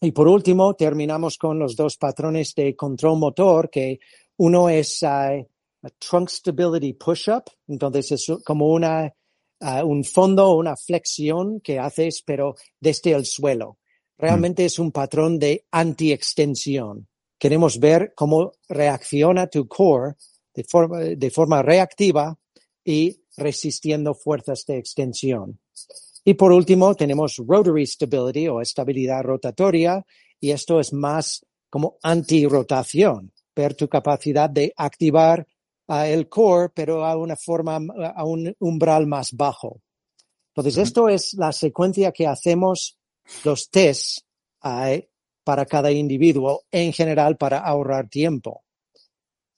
Y 0.00 0.10
por 0.10 0.26
último, 0.26 0.74
terminamos 0.74 1.38
con 1.38 1.60
los 1.60 1.76
dos 1.76 1.96
patrones 1.96 2.52
de 2.56 2.74
control 2.74 3.18
motor, 3.18 3.70
que 3.70 4.00
uno 4.38 4.68
es 4.68 5.00
uh, 5.02 5.46
trunk 5.98 6.28
stability 6.28 6.94
push-up, 6.94 7.44
entonces 7.68 8.10
es 8.10 8.26
como 8.44 8.66
una, 8.66 9.14
uh, 9.60 9.86
un 9.86 10.02
fondo 10.02 10.56
una 10.56 10.74
flexión 10.76 11.60
que 11.60 11.78
haces, 11.78 12.22
pero 12.26 12.56
desde 12.80 13.12
el 13.12 13.24
suelo. 13.24 13.78
Realmente 14.18 14.64
es 14.64 14.78
un 14.80 14.90
patrón 14.90 15.38
de 15.38 15.66
anti-extensión. 15.70 17.06
Queremos 17.38 17.78
ver 17.78 18.12
cómo 18.16 18.52
reacciona 18.68 19.46
tu 19.46 19.68
core 19.68 20.14
de 20.52 20.64
forma, 20.64 20.98
de 20.98 21.30
forma 21.30 21.62
reactiva 21.62 22.36
y 22.84 23.21
resistiendo 23.36 24.14
fuerzas 24.14 24.64
de 24.66 24.78
extensión. 24.78 25.58
Y 26.24 26.34
por 26.34 26.52
último, 26.52 26.94
tenemos 26.94 27.36
rotary 27.36 27.86
stability 27.86 28.48
o 28.48 28.60
estabilidad 28.60 29.22
rotatoria, 29.22 30.04
y 30.38 30.50
esto 30.50 30.78
es 30.78 30.92
más 30.92 31.44
como 31.68 31.96
anti-rotación, 32.02 33.32
ver 33.56 33.74
tu 33.74 33.88
capacidad 33.88 34.48
de 34.48 34.72
activar 34.76 35.46
uh, 35.88 35.94
el 36.04 36.28
core, 36.28 36.70
pero 36.74 37.04
a 37.04 37.16
una 37.16 37.36
forma, 37.36 37.80
a 38.14 38.24
un 38.24 38.54
umbral 38.60 39.06
más 39.06 39.32
bajo. 39.32 39.80
Entonces, 40.54 40.76
esto 40.76 41.08
es 41.08 41.34
la 41.34 41.50
secuencia 41.50 42.12
que 42.12 42.26
hacemos 42.26 42.98
los 43.44 43.70
tests 43.70 44.24
uh, 44.64 45.00
para 45.44 45.66
cada 45.66 45.90
individuo, 45.90 46.62
en 46.70 46.92
general 46.92 47.36
para 47.36 47.58
ahorrar 47.58 48.08
tiempo. 48.08 48.62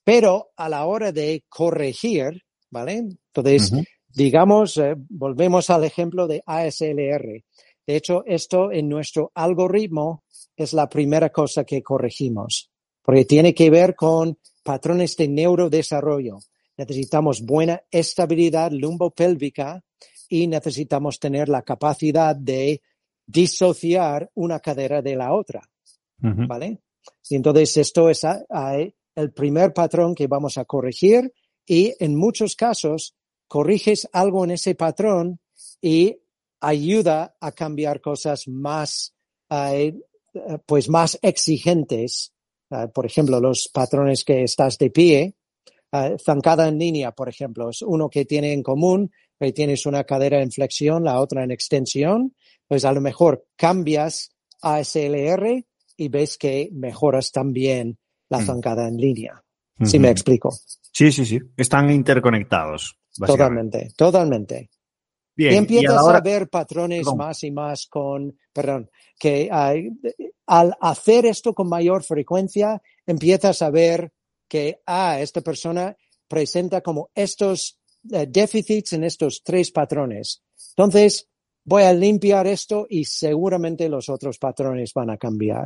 Pero 0.04 0.52
a 0.56 0.68
la 0.68 0.84
hora 0.84 1.12
de 1.12 1.44
corregir, 1.48 2.42
¿vale? 2.74 3.06
Entonces, 3.32 3.72
Digamos, 4.14 4.76
eh, 4.76 4.94
volvemos 5.08 5.70
al 5.70 5.82
ejemplo 5.82 6.28
de 6.28 6.42
ASLR. 6.46 7.44
De 7.86 7.96
hecho, 7.96 8.22
esto 8.26 8.70
en 8.70 8.88
nuestro 8.88 9.32
algoritmo 9.34 10.22
es 10.56 10.72
la 10.72 10.88
primera 10.88 11.30
cosa 11.30 11.64
que 11.64 11.82
corregimos, 11.82 12.70
porque 13.02 13.24
tiene 13.24 13.52
que 13.52 13.70
ver 13.70 13.96
con 13.96 14.38
patrones 14.62 15.16
de 15.16 15.26
neurodesarrollo. 15.26 16.38
Necesitamos 16.76 17.42
buena 17.42 17.82
estabilidad 17.90 18.70
lumbopélvica 18.70 19.82
y 20.28 20.46
necesitamos 20.46 21.18
tener 21.18 21.48
la 21.48 21.62
capacidad 21.62 22.36
de 22.36 22.82
disociar 23.26 24.30
una 24.34 24.60
cadera 24.60 25.02
de 25.02 25.16
la 25.16 25.34
otra. 25.34 25.68
¿Vale? 26.18 26.78
Y 27.28 27.36
entonces 27.36 27.76
esto 27.76 28.08
es 28.08 28.24
el 29.14 29.32
primer 29.32 29.74
patrón 29.74 30.14
que 30.14 30.26
vamos 30.26 30.56
a 30.56 30.64
corregir 30.64 31.30
y 31.66 31.94
en 31.98 32.16
muchos 32.16 32.56
casos 32.56 33.14
corriges 33.48 34.08
algo 34.12 34.44
en 34.44 34.52
ese 34.52 34.74
patrón 34.74 35.40
y 35.80 36.18
ayuda 36.60 37.36
a 37.40 37.52
cambiar 37.52 38.00
cosas 38.00 38.48
más, 38.48 39.14
eh, 39.50 39.94
pues 40.66 40.88
más 40.88 41.18
exigentes. 41.22 42.32
Eh, 42.70 42.88
por 42.92 43.06
ejemplo, 43.06 43.40
los 43.40 43.68
patrones 43.72 44.24
que 44.24 44.42
estás 44.42 44.78
de 44.78 44.90
pie, 44.90 45.34
uh, 45.92 46.16
zancada 46.18 46.68
en 46.68 46.78
línea, 46.78 47.12
por 47.12 47.28
ejemplo, 47.28 47.70
es 47.70 47.82
uno 47.82 48.08
que 48.08 48.24
tiene 48.24 48.52
en 48.52 48.62
común, 48.62 49.12
que 49.38 49.52
tienes 49.52 49.86
una 49.86 50.04
cadera 50.04 50.42
en 50.42 50.50
flexión, 50.50 51.04
la 51.04 51.20
otra 51.20 51.44
en 51.44 51.50
extensión, 51.50 52.34
pues 52.66 52.84
a 52.84 52.92
lo 52.92 53.00
mejor 53.00 53.46
cambias 53.56 54.30
a 54.62 54.82
SLR 54.82 55.64
y 55.96 56.08
ves 56.08 56.38
que 56.38 56.70
mejoras 56.72 57.30
también 57.30 57.98
la 58.30 58.40
mm. 58.40 58.46
zancada 58.46 58.88
en 58.88 58.96
línea. 58.96 59.43
Si 59.82 59.98
me 59.98 60.10
explico. 60.10 60.50
Sí, 60.92 61.10
sí, 61.10 61.24
sí. 61.24 61.40
Están 61.56 61.90
interconectados. 61.90 62.98
Totalmente, 63.14 63.92
totalmente. 63.96 64.70
Bien, 65.36 65.52
y 65.52 65.56
empiezas 65.56 66.06
a, 66.06 66.20
ver 66.20 66.48
patrones 66.48 67.06
más 67.16 67.42
y 67.42 67.50
más 67.50 67.86
con, 67.88 68.38
perdón, 68.52 68.88
que 69.18 69.50
al 69.50 70.76
hacer 70.80 71.26
esto 71.26 71.54
con 71.54 71.68
mayor 71.68 72.04
frecuencia, 72.04 72.80
empiezas 73.04 73.60
a 73.62 73.70
ver 73.70 74.12
que, 74.46 74.80
ah, 74.86 75.18
esta 75.20 75.40
persona 75.40 75.96
presenta 76.28 76.80
como 76.80 77.10
estos 77.14 77.80
eh, 78.12 78.26
déficits 78.28 78.92
en 78.92 79.04
estos 79.04 79.42
tres 79.42 79.72
patrones. 79.72 80.42
Entonces, 80.76 81.28
voy 81.64 81.82
a 81.82 81.92
limpiar 81.92 82.46
esto 82.46 82.86
y 82.88 83.04
seguramente 83.04 83.88
los 83.88 84.08
otros 84.08 84.38
patrones 84.38 84.92
van 84.94 85.10
a 85.10 85.16
cambiar. 85.16 85.64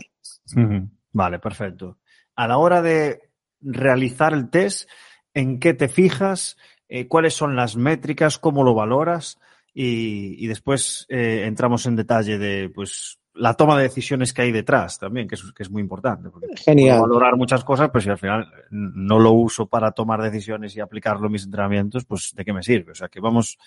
Vale, 1.12 1.38
perfecto. 1.38 1.98
A 2.36 2.46
la 2.46 2.58
hora 2.58 2.80
de 2.80 3.27
realizar 3.60 4.32
el 4.32 4.50
test, 4.50 4.88
¿en 5.34 5.58
qué 5.58 5.74
te 5.74 5.88
fijas? 5.88 6.56
Eh, 6.88 7.06
cuáles 7.06 7.34
son 7.34 7.54
las 7.54 7.76
métricas, 7.76 8.38
cómo 8.38 8.64
lo 8.64 8.74
valoras 8.74 9.38
y, 9.74 10.46
después 10.46 11.06
eh, 11.08 11.44
entramos 11.44 11.86
en 11.86 11.96
detalle 11.96 12.38
de 12.38 12.70
pues 12.70 13.18
la 13.34 13.54
toma 13.54 13.76
de 13.76 13.84
decisiones 13.84 14.32
que 14.32 14.42
hay 14.42 14.52
detrás 14.52 14.98
también, 14.98 15.28
que 15.28 15.36
es, 15.36 15.52
que 15.52 15.62
es 15.62 15.70
muy 15.70 15.80
importante. 15.80 16.30
Porque 16.30 16.48
Genial. 16.56 17.00
valorar 17.00 17.36
muchas 17.36 17.62
cosas, 17.62 17.90
pues 17.90 18.04
si 18.04 18.10
al 18.10 18.18
final 18.18 18.50
no 18.70 19.18
lo 19.18 19.32
uso 19.32 19.66
para 19.66 19.92
tomar 19.92 20.20
decisiones 20.22 20.76
y 20.76 20.80
aplicarlo 20.80 21.26
en 21.26 21.32
mis 21.32 21.44
entrenamientos, 21.44 22.04
pues 22.04 22.32
¿de 22.34 22.44
qué 22.44 22.52
me 22.52 22.62
sirve? 22.62 22.92
O 22.92 22.94
sea, 22.94 23.08
que 23.08 23.20
vamos 23.20 23.58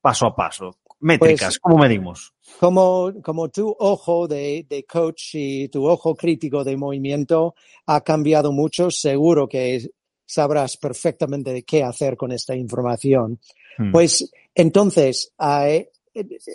paso 0.00 0.26
a 0.26 0.36
paso. 0.36 0.78
Métricas, 1.00 1.54
pues, 1.54 1.58
¿cómo 1.58 1.78
medimos? 1.78 2.32
Como, 2.58 3.12
como 3.22 3.48
tu 3.48 3.74
ojo 3.78 4.26
de, 4.26 4.64
de, 4.68 4.84
coach 4.84 5.34
y 5.34 5.68
tu 5.68 5.86
ojo 5.86 6.14
crítico 6.14 6.64
de 6.64 6.76
movimiento 6.76 7.54
ha 7.86 8.00
cambiado 8.00 8.52
mucho, 8.52 8.90
seguro 8.90 9.48
que 9.48 9.90
sabrás 10.26 10.76
perfectamente 10.76 11.52
de 11.52 11.62
qué 11.62 11.82
hacer 11.82 12.16
con 12.16 12.32
esta 12.32 12.54
información. 12.56 13.38
Hmm. 13.78 13.92
Pues 13.92 14.30
entonces, 14.54 15.32
hay, 15.36 15.86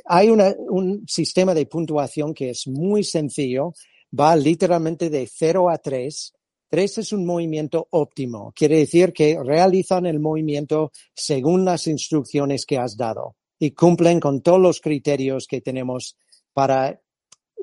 hay 0.05 0.29
un 0.29 1.05
sistema 1.08 1.53
de 1.53 1.65
puntuación 1.65 2.34
que 2.34 2.51
es 2.51 2.67
muy 2.67 3.03
sencillo, 3.03 3.74
va 4.17 4.36
literalmente 4.36 5.10
de 5.10 5.27
0 5.27 5.69
a 5.69 5.77
3. 5.77 6.34
3 6.69 6.98
es 7.00 7.13
un 7.13 7.25
movimiento 7.25 7.88
óptimo, 7.91 8.53
quiere 8.55 8.77
decir 8.77 9.12
que 9.12 9.38
realizan 9.43 10.05
el 10.05 10.19
movimiento 10.19 10.91
según 11.13 11.65
las 11.65 11.88
instrucciones 11.88 12.65
que 12.65 12.77
has 12.77 12.96
dado 12.96 13.36
y 13.59 13.71
cumplen 13.71 14.19
con 14.19 14.41
todos 14.41 14.59
los 14.59 14.79
criterios 14.79 15.45
que 15.45 15.61
tenemos 15.61 16.17
para 16.53 16.99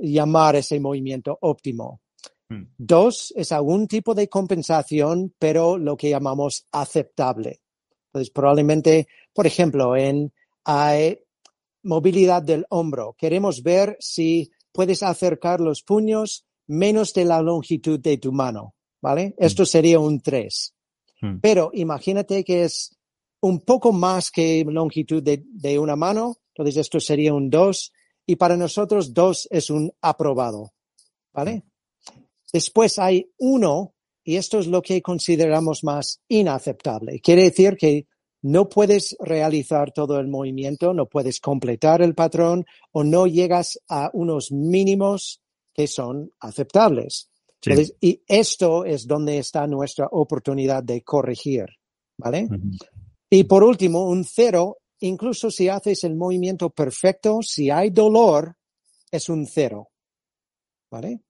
llamar 0.01 0.57
ese 0.57 0.79
movimiento 0.79 1.39
óptimo. 1.41 2.01
Hmm. 2.49 2.65
Dos, 2.77 3.33
es 3.35 3.51
algún 3.51 3.89
tipo 3.89 4.15
de 4.15 4.29
compensación, 4.29 5.35
pero 5.39 5.79
lo 5.79 5.97
que 5.97 6.11
llamamos 6.11 6.67
aceptable. 6.71 7.61
Entonces, 8.09 8.31
probablemente, 8.31 9.09
por 9.33 9.47
ejemplo, 9.47 9.97
en 9.97 10.33
movilidad 11.83 12.43
del 12.43 12.67
hombro, 12.71 13.15
queremos 13.19 13.63
ver 13.63 13.97
si 13.99 14.51
puedes 14.73 15.03
acercar 15.03 15.61
los 15.61 15.83
puños 15.83 16.45
menos 16.67 17.15
de 17.15 17.25
la 17.25 17.41
longitud 17.41 18.01
de 18.01 18.19
tu 18.19 18.33
mano, 18.33 18.75
¿vale? 19.01 19.29
Hmm. 19.29 19.45
Esto 19.45 19.65
sería 19.65 19.99
un 19.99 20.21
3. 20.21 20.75
Hmm. 21.23 21.39
Pero 21.41 21.71
imagínate 21.73 22.45
que 22.45 22.65
es 22.65 22.96
un 23.47 23.61
poco 23.61 23.93
más 23.93 24.31
que 24.31 24.65
longitud 24.67 25.23
de, 25.23 25.43
de 25.47 25.79
una 25.79 25.97
mano, 25.97 26.37
entonces 26.55 26.77
esto 26.79 27.01
sería 27.01 27.35
un 27.35 27.51
2 27.51 27.93
y 28.27 28.37
para 28.37 28.57
nosotros 28.57 29.15
2 29.15 29.49
es 29.51 29.71
un 29.71 29.93
aprobado, 30.01 30.73
¿vale? 31.33 31.65
Después 32.53 32.99
hay 32.99 33.31
uno, 33.39 33.95
y 34.25 34.37
esto 34.37 34.59
es 34.59 34.67
lo 34.67 34.83
que 34.83 35.03
consideramos 35.03 35.85
más 35.85 36.21
inaceptable. 36.29 37.21
Quiere 37.21 37.45
decir 37.45 37.77
que 37.77 38.07
no 38.43 38.69
puedes 38.69 39.17
realizar 39.21 39.93
todo 39.93 40.19
el 40.19 40.29
movimiento, 40.29 40.95
no 40.95 41.07
puedes 41.07 41.41
completar 41.41 42.03
el 42.03 42.15
patrón 42.15 42.65
o 42.93 43.05
no 43.05 43.27
llegas 43.27 43.79
a 43.89 44.11
unos 44.13 44.53
mínimos 44.53 45.43
que 45.75 45.87
son 45.87 46.33
aceptables. 46.41 47.31
y 48.01 48.23
esto 48.27 48.85
es 48.85 49.07
donde 49.07 49.39
está 49.39 49.67
nuestra 49.67 50.07
oportunidad 50.11 50.83
de 50.83 51.03
corregir, 51.03 51.67
¿vale? 52.17 52.49
Y 53.31 53.45
por 53.45 53.65
último, 53.65 54.09
un 54.09 54.25
cero, 54.25 54.79
incluso 55.01 55.51
si 55.51 55.69
haces 55.69 56.05
el 56.05 56.17
movimiento 56.17 56.71
perfecto, 56.71 57.41
si 57.43 57.71
hay 57.71 57.91
dolor, 57.91 58.57
es 59.11 59.29
un 59.29 59.47
cero, 59.47 59.91
¿vale? 60.91 61.21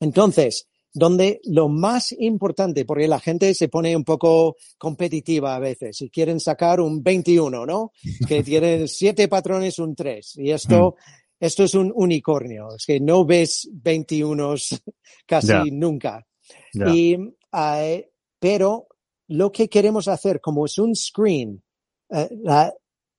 Entonces, 0.00 0.68
donde 0.92 1.40
lo 1.44 1.68
más 1.68 2.12
importante, 2.12 2.84
porque 2.84 3.08
la 3.08 3.20
gente 3.20 3.54
se 3.54 3.68
pone 3.68 3.96
un 3.96 4.04
poco 4.04 4.56
competitiva 4.76 5.54
a 5.54 5.58
veces 5.58 6.00
y 6.02 6.10
quieren 6.10 6.40
sacar 6.40 6.80
un 6.80 7.02
21, 7.02 7.66
¿no? 7.66 7.92
Que 8.26 8.42
tienen 8.44 8.88
siete 8.88 9.28
patrones, 9.28 9.78
un 9.78 9.94
3. 9.94 10.36
Y 10.38 10.50
esto, 10.50 10.96
hmm. 10.96 11.44
esto 11.44 11.64
es 11.64 11.74
un 11.74 11.92
unicornio. 11.94 12.68
Es 12.76 12.86
que 12.86 13.00
no 13.00 13.24
ves 13.24 13.68
21 13.72 14.54
casi 15.26 15.70
nunca. 15.70 16.26
Y, 16.72 17.16
eh, 17.52 18.10
pero 18.38 18.88
lo 19.28 19.52
que 19.52 19.68
queremos 19.68 20.08
hacer, 20.08 20.40
como 20.40 20.66
es 20.66 20.78
un 20.78 20.94
screen, 20.94 21.62
eh, 22.10 22.28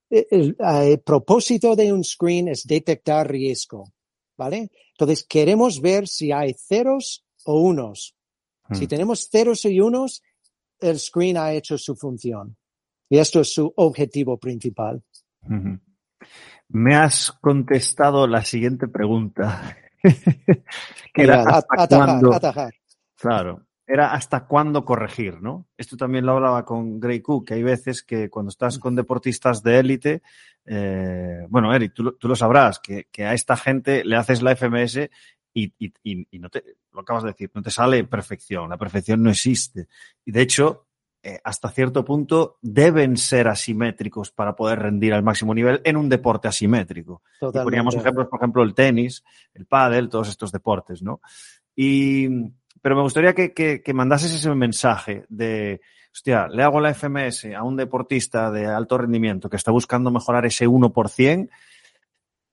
el, 0.10 0.56
el, 0.60 1.00
propósito 1.02 1.76
de 1.76 1.94
un 1.94 2.04
screen 2.04 2.48
es 2.48 2.66
detectar 2.66 3.30
riesgo. 3.30 3.92
¿vale? 4.40 4.72
Entonces 4.92 5.26
queremos 5.28 5.82
ver 5.82 6.08
si 6.08 6.32
hay 6.32 6.54
ceros 6.54 7.26
o 7.46 7.62
unos. 7.62 8.16
Si 8.72 8.86
hmm. 8.86 8.88
tenemos 8.88 9.30
ceros 9.30 9.66
y 9.66 9.80
unos, 9.82 10.24
el 10.80 10.98
screen 10.98 11.38
ha 11.38 11.52
hecho 11.52 11.78
su 11.78 11.96
función. 11.96 12.56
Y 13.10 13.18
esto 13.18 13.42
es 13.42 13.54
su 13.54 13.72
objetivo 13.76 14.38
principal. 14.38 15.04
Me 16.70 16.96
has 16.96 17.32
contestado 17.32 18.28
la 18.28 18.44
siguiente 18.46 18.88
pregunta. 18.88 19.78
que 21.14 21.22
era 21.22 21.44
hasta 21.44 21.88
cuándo, 21.88 22.32
Claro, 23.16 23.66
era 23.90 24.14
hasta 24.14 24.46
cuándo 24.46 24.86
corregir, 24.86 25.42
¿no? 25.42 25.66
Esto 25.76 25.98
también 25.98 26.24
lo 26.24 26.34
hablaba 26.34 26.64
con 26.64 27.00
Gray 27.00 27.22
Cook, 27.22 27.48
que 27.48 27.56
hay 27.56 27.64
veces 27.64 28.04
que 28.04 28.30
cuando 28.30 28.50
estás 28.52 28.78
con 28.78 28.96
deportistas 28.96 29.64
de 29.64 29.80
élite, 29.80 30.22
eh, 30.64 31.48
bueno, 31.50 31.74
Eric, 31.74 31.94
tú, 31.96 32.16
lo 32.22 32.36
sabrás, 32.36 32.80
que, 32.80 33.08
a 33.26 33.34
esta 33.34 33.58
gente 33.58 34.06
le 34.06 34.16
haces 34.16 34.44
la 34.44 34.56
FMS 34.56 35.10
y, 35.56 35.74
y, 35.80 36.38
no 36.38 36.50
te, 36.50 36.64
lo 36.92 37.02
acabas 37.02 37.24
de 37.24 37.32
decir, 37.32 37.50
no 37.56 37.64
te 37.64 37.72
sale 37.72 38.04
perfección, 38.04 38.70
la 38.70 38.78
perfección 38.78 39.24
no 39.24 39.32
existe. 39.32 39.88
Y 40.24 40.34
de 40.34 40.42
hecho, 40.44 40.86
eh, 41.24 41.40
hasta 41.44 41.72
cierto 41.72 42.06
punto 42.06 42.60
deben 42.62 43.18
ser 43.18 43.48
asimétricos 43.48 44.30
para 44.30 44.56
poder 44.56 44.78
rendir 44.78 45.16
al 45.16 45.24
máximo 45.24 45.56
nivel 45.56 45.82
en 45.84 45.98
un 45.98 46.10
deporte 46.10 46.48
asimétrico. 46.48 47.24
Y 47.42 47.52
poníamos 47.52 47.96
ejemplos, 47.96 48.28
por 48.28 48.40
ejemplo, 48.40 48.62
el 48.62 48.76
tenis, 48.76 49.24
el 49.56 49.66
pádel, 49.66 50.10
todos 50.10 50.30
estos 50.30 50.52
deportes, 50.52 51.02
¿no? 51.02 51.22
Y, 51.76 52.52
pero 52.82 52.96
me 52.96 53.02
gustaría 53.02 53.34
que, 53.34 53.54
que, 53.54 53.94
mandases 53.94 54.34
ese 54.34 54.54
mensaje 54.56 55.26
de, 55.30 55.82
hostia, 56.14 56.48
le 56.48 56.64
hago 56.64 56.80
la 56.80 56.94
FMS 56.94 57.46
a 57.56 57.64
un 57.64 57.76
deportista 57.76 58.52
de 58.52 58.66
alto 58.66 58.98
rendimiento 58.98 59.50
que 59.50 59.58
está 59.58 59.72
buscando 59.72 60.12
mejorar 60.12 60.46
ese 60.46 60.68
1%, 60.68 61.50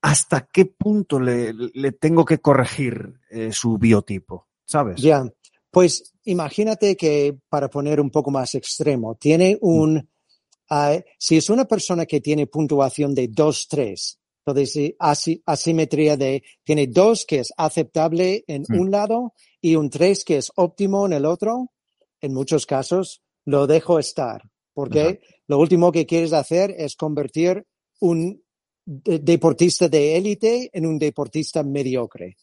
¿hasta 0.03 0.47
qué 0.47 0.67
punto 0.67 1.21
le, 1.21 1.53
le 1.53 1.93
tengo 1.93 2.25
que 2.25 2.39
corregir 2.39 3.21
eh, 3.31 3.53
su 3.53 3.79
biotipo? 3.79 4.47
¿Sabes? 4.65 5.01
Ya, 5.01 5.25
pues 5.71 6.15
imagínate 6.25 6.97
que, 6.97 7.37
para 7.49 7.69
poner 7.69 8.01
un 8.01 8.11
poco 8.11 8.31
más 8.31 8.55
extremo, 8.55 9.15
tiene 9.17 9.59
un, 9.61 10.09
uh, 10.71 11.01
si 11.19 11.37
es 11.37 11.51
una 11.51 11.67
persona 11.67 12.07
que 12.07 12.21
tiene 12.21 12.47
puntuación 12.47 13.15
de 13.15 13.29
2, 13.29 13.69
3, 14.47 14.77
entonces 14.77 15.41
asimetría 15.45 16.17
de, 16.17 16.43
tiene 16.65 16.87
2 16.87 17.27
que 17.27 17.41
es 17.41 17.53
aceptable 17.57 18.45
en 18.47 18.65
mm. 18.69 18.81
un 18.81 18.91
lado 18.91 19.35
y 19.61 19.77
un 19.77 19.91
3 19.91 20.25
que 20.25 20.37
es 20.39 20.53
óptimo 20.57 21.07
en 21.07 21.13
el 21.13 21.25
otro, 21.25 21.73
en 22.21 22.33
muchos 22.33 22.67
casos 22.67 23.23
lo 23.45 23.67
dejo 23.67 23.99
estar, 23.99 24.43
porque 24.75 25.21
lo 25.47 25.59
último 25.59 25.93
que 25.93 26.07
quieres 26.07 26.33
hacer 26.33 26.75
es 26.77 26.97
convertir 26.97 27.65
un 28.01 28.43
deportista 28.85 29.89
de 29.89 30.17
élite 30.17 30.71
en 30.73 30.87
un 30.87 30.99
deportista 30.99 31.63
mediocre. 31.63 32.37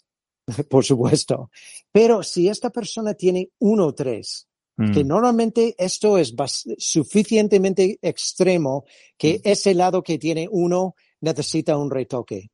por 0.70 0.84
supuesto. 0.84 1.50
Pero 1.92 2.24
si 2.24 2.48
esta 2.50 2.70
persona 2.70 3.14
tiene 3.14 3.50
uno 3.60 3.88
o 3.88 3.94
tres, 3.94 4.48
que 4.76 5.04
mm. 5.04 5.08
normalmente 5.08 5.76
esto 5.78 6.18
es 6.18 6.34
suficientemente 6.80 8.00
extremo 8.02 8.86
que 9.18 9.36
mm. 9.36 9.42
ese 9.44 9.74
lado 9.76 10.02
que 10.02 10.18
tiene 10.18 10.48
uno 10.50 10.96
necesita 11.24 11.78
un 11.78 11.90
retoque. 11.90 12.52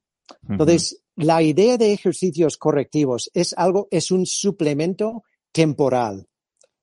Entonces, 0.48 1.02
la 1.16 1.42
idea 1.42 1.78
de 1.78 1.92
ejercicios 1.92 2.58
correctivos 2.58 3.30
es 3.34 3.54
algo, 3.58 3.88
es 3.92 4.12
un 4.12 4.26
suplemento 4.26 5.24
temporal. 5.52 6.28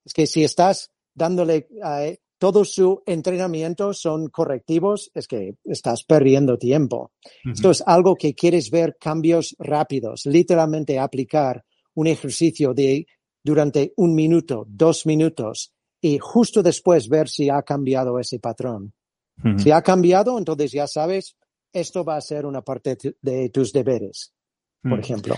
Es 0.05 0.13
que 0.13 0.27
si 0.27 0.43
estás 0.43 0.91
dándole 1.15 1.69
eh, 1.85 2.19
todo 2.39 2.65
su 2.65 3.03
entrenamiento 3.07 3.95
son 3.95 4.29
correctivos, 4.29 5.11
es 5.15 5.29
que 5.29 5.55
estás 5.65 6.03
perdiendo 6.03 6.59
tiempo. 6.59 7.13
Esto 7.45 7.71
es 7.71 7.83
algo 7.87 8.17
que 8.17 8.35
quieres 8.35 8.71
ver 8.71 8.97
cambios 9.01 9.55
rápidos, 9.59 10.27
literalmente 10.27 10.99
aplicar 10.99 11.65
un 11.95 12.09
ejercicio 12.09 12.75
de 12.75 13.07
durante 13.43 13.93
un 13.97 14.15
minuto, 14.15 14.67
dos 14.69 15.07
minutos 15.07 15.73
y 16.01 16.19
justo 16.19 16.63
después 16.63 17.09
ver 17.09 17.29
si 17.29 17.49
ha 17.49 17.63
cambiado 17.63 18.19
ese 18.19 18.41
patrón. 18.41 18.93
Si 19.59 19.71
ha 19.71 19.83
cambiado, 19.83 20.39
entonces 20.39 20.73
ya 20.73 20.87
sabes, 20.87 21.37
esto 21.81 22.05
va 22.05 22.17
a 22.17 22.21
ser 22.21 22.47
una 22.47 22.63
parte 22.63 22.97
de 23.21 23.51
tus 23.51 23.73
deberes, 23.73 24.33
por 24.83 24.99
ejemplo. 24.99 25.37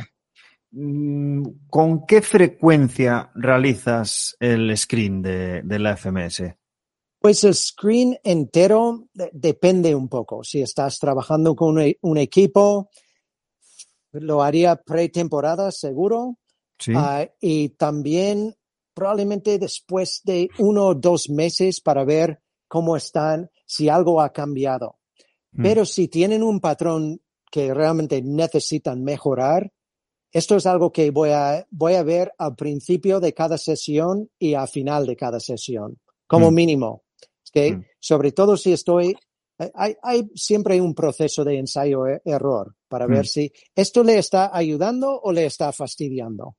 Mm, 0.71 1.43
¿Con 1.69 2.07
qué 2.07 2.23
frecuencia 2.23 3.31
realizas 3.35 4.37
el 4.39 4.77
screen 4.77 5.23
de, 5.23 5.63
de 5.63 5.79
la 5.79 5.97
FMS? 5.97 6.55
Pues 7.21 7.43
el 7.43 7.55
screen 7.55 8.19
entero 8.23 9.09
depende 9.33 9.95
un 9.95 10.09
poco. 10.09 10.45
Si 10.45 10.63
estás 10.63 10.99
trabajando 10.99 11.57
con 11.57 11.77
un, 12.01 12.19
equipo, 12.19 12.91
lo 14.13 14.43
haría 14.43 14.77
pretemporada 14.77 15.73
seguro. 15.73 16.39
Sí. 16.79 16.93
Ah, 16.95 17.29
y 17.41 17.71
también 17.71 18.55
probablemente 18.95 19.59
después 19.59 20.21
de 20.23 20.49
uno 20.59 20.87
o 20.87 20.95
dos 20.95 21.29
meses 21.29 21.81
para 21.81 22.05
ver 22.05 22.41
cómo 22.69 22.97
están, 22.97 23.51
si 23.67 23.89
algo 23.89 24.21
ha 24.21 24.33
cambiado. 24.33 24.98
Mm. 25.59 25.63
Pero 25.63 25.85
si 25.85 26.09
tienen 26.09 26.43
un 26.43 26.61
patrón 26.61 27.21
que 27.51 27.75
realmente 27.75 28.23
necesitan 28.23 29.05
mejorar, 29.05 29.71
esto 30.33 30.57
es 30.57 30.65
algo 30.65 30.91
que 30.91 31.11
voy 31.11 31.31
a, 31.31 31.67
voy 31.71 31.95
a 31.95 32.03
ver 32.03 32.33
al 32.39 32.57
principio 32.57 33.21
de 33.21 33.35
cada 33.35 33.59
sesión 33.59 34.31
y 34.39 34.55
al 34.55 34.69
final 34.69 35.07
de 35.07 35.17
cada 35.17 35.39
sesión, 35.39 35.99
como 36.27 36.51
mm. 36.51 36.55
mínimo 36.55 37.03
que 37.51 37.73
mm. 37.73 37.85
sobre 37.99 38.33
todo 38.33 38.57
si 38.57 38.73
estoy, 38.73 39.17
hay, 39.75 39.95
hay 40.03 40.31
siempre 40.35 40.81
un 40.81 40.95
proceso 40.95 41.45
de 41.45 41.59
ensayo-error 41.59 42.75
para 42.89 43.07
ver 43.07 43.27
si 43.27 43.53
esto 43.75 44.03
le 44.05 44.19
está 44.19 44.57
ayudando 44.57 45.21
o 45.21 45.33
le 45.33 45.47
está 45.47 45.73
fastidiando. 45.73 46.57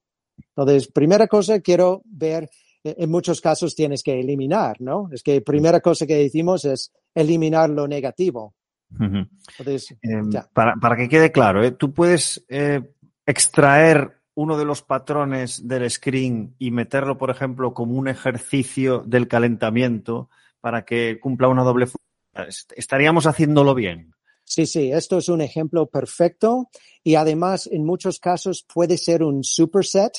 Entonces, 0.56 0.92
primera 0.92 1.28
cosa, 1.28 1.60
quiero 1.60 2.02
ver, 2.06 2.50
eh, 2.84 2.96
en 2.98 3.10
muchos 3.10 3.42
casos 3.42 3.76
tienes 3.76 4.04
que 4.04 4.20
eliminar, 4.20 4.80
¿no? 4.80 5.10
Es 5.12 5.24
que 5.24 5.42
primera 5.42 5.80
cosa 5.82 6.06
que 6.06 6.16
decimos 6.16 6.66
es 6.66 6.92
eliminar 7.14 7.70
lo 7.70 7.88
negativo. 7.88 8.56
Entonces, 8.98 9.96
em, 10.02 10.30
para, 10.54 10.76
para, 10.76 10.96
que 10.96 11.10
quede 11.10 11.32
claro, 11.32 11.64
¿eh? 11.64 11.72
tú 11.72 11.94
puedes 11.94 12.46
eh, 12.50 12.82
extraer 13.26 14.20
uno 14.34 14.58
de 14.58 14.66
los 14.66 14.82
patrones 14.82 15.68
del 15.68 15.90
screen 15.90 16.56
y 16.58 16.72
meterlo, 16.72 17.18
por 17.18 17.30
ejemplo, 17.30 17.74
como 17.74 17.96
un 17.96 18.08
ejercicio 18.08 19.04
del 19.06 19.28
calentamiento 19.28 20.30
para 20.62 20.86
que 20.86 21.20
cumpla 21.22 21.50
una 21.50 21.64
doble 21.64 21.88
función. 21.88 22.70
Estaríamos 22.76 23.26
haciéndolo 23.26 23.76
bien. 23.76 24.14
Sí, 24.46 24.66
sí, 24.66 24.92
esto 24.92 25.18
es 25.18 25.30
un 25.30 25.42
ejemplo 25.42 25.88
perfecto 25.88 26.70
y 27.04 27.16
además 27.16 27.70
en 27.72 27.86
muchos 27.86 28.20
casos 28.20 28.66
puede 28.74 28.98
ser 28.98 29.24
un 29.24 29.44
superset. 29.44 30.14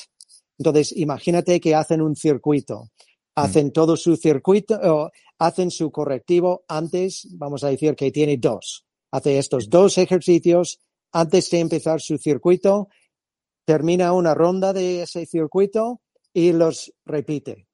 Entonces, 0.57 0.95
imagínate 0.95 1.59
que 1.59 1.75
hacen 1.75 2.01
un 2.01 2.15
circuito, 2.15 2.91
hacen 3.35 3.67
mm. 3.67 3.71
todo 3.71 3.97
su 3.97 4.15
circuito, 4.15 5.11
hacen 5.41 5.71
su 5.71 5.91
correctivo 5.91 6.63
antes, 6.67 7.27
vamos 7.31 7.63
a 7.63 7.69
decir 7.69 7.95
que 7.95 8.11
tiene 8.11 8.37
dos. 8.37 8.85
Hace 9.11 9.39
estos 9.39 9.69
dos 9.69 9.97
ejercicios 9.97 10.79
antes 11.11 11.49
de 11.49 11.59
empezar 11.59 11.99
su 11.99 12.19
circuito, 12.19 12.89
termina 13.65 14.13
una 14.13 14.35
ronda 14.35 14.71
de 14.71 15.01
ese 15.01 15.25
circuito 15.25 16.01
y 16.31 16.53
los 16.53 16.93
repite. 17.05 17.67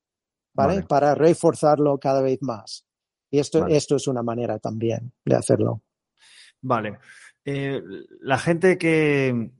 Para 0.53 1.13
reforzarlo 1.13 1.99
cada 1.99 2.21
vez 2.21 2.39
más. 2.41 2.85
Y 3.29 3.39
esto, 3.39 3.67
esto 3.67 3.97
es 3.97 4.07
una 4.07 4.23
manera 4.23 4.57
también 4.59 5.11
de 5.25 5.35
hacerlo. 5.35 5.83
Vale. 6.61 6.97
Eh, 7.43 7.81
la 8.21 8.39
gente 8.39 8.77
que, 8.77 9.51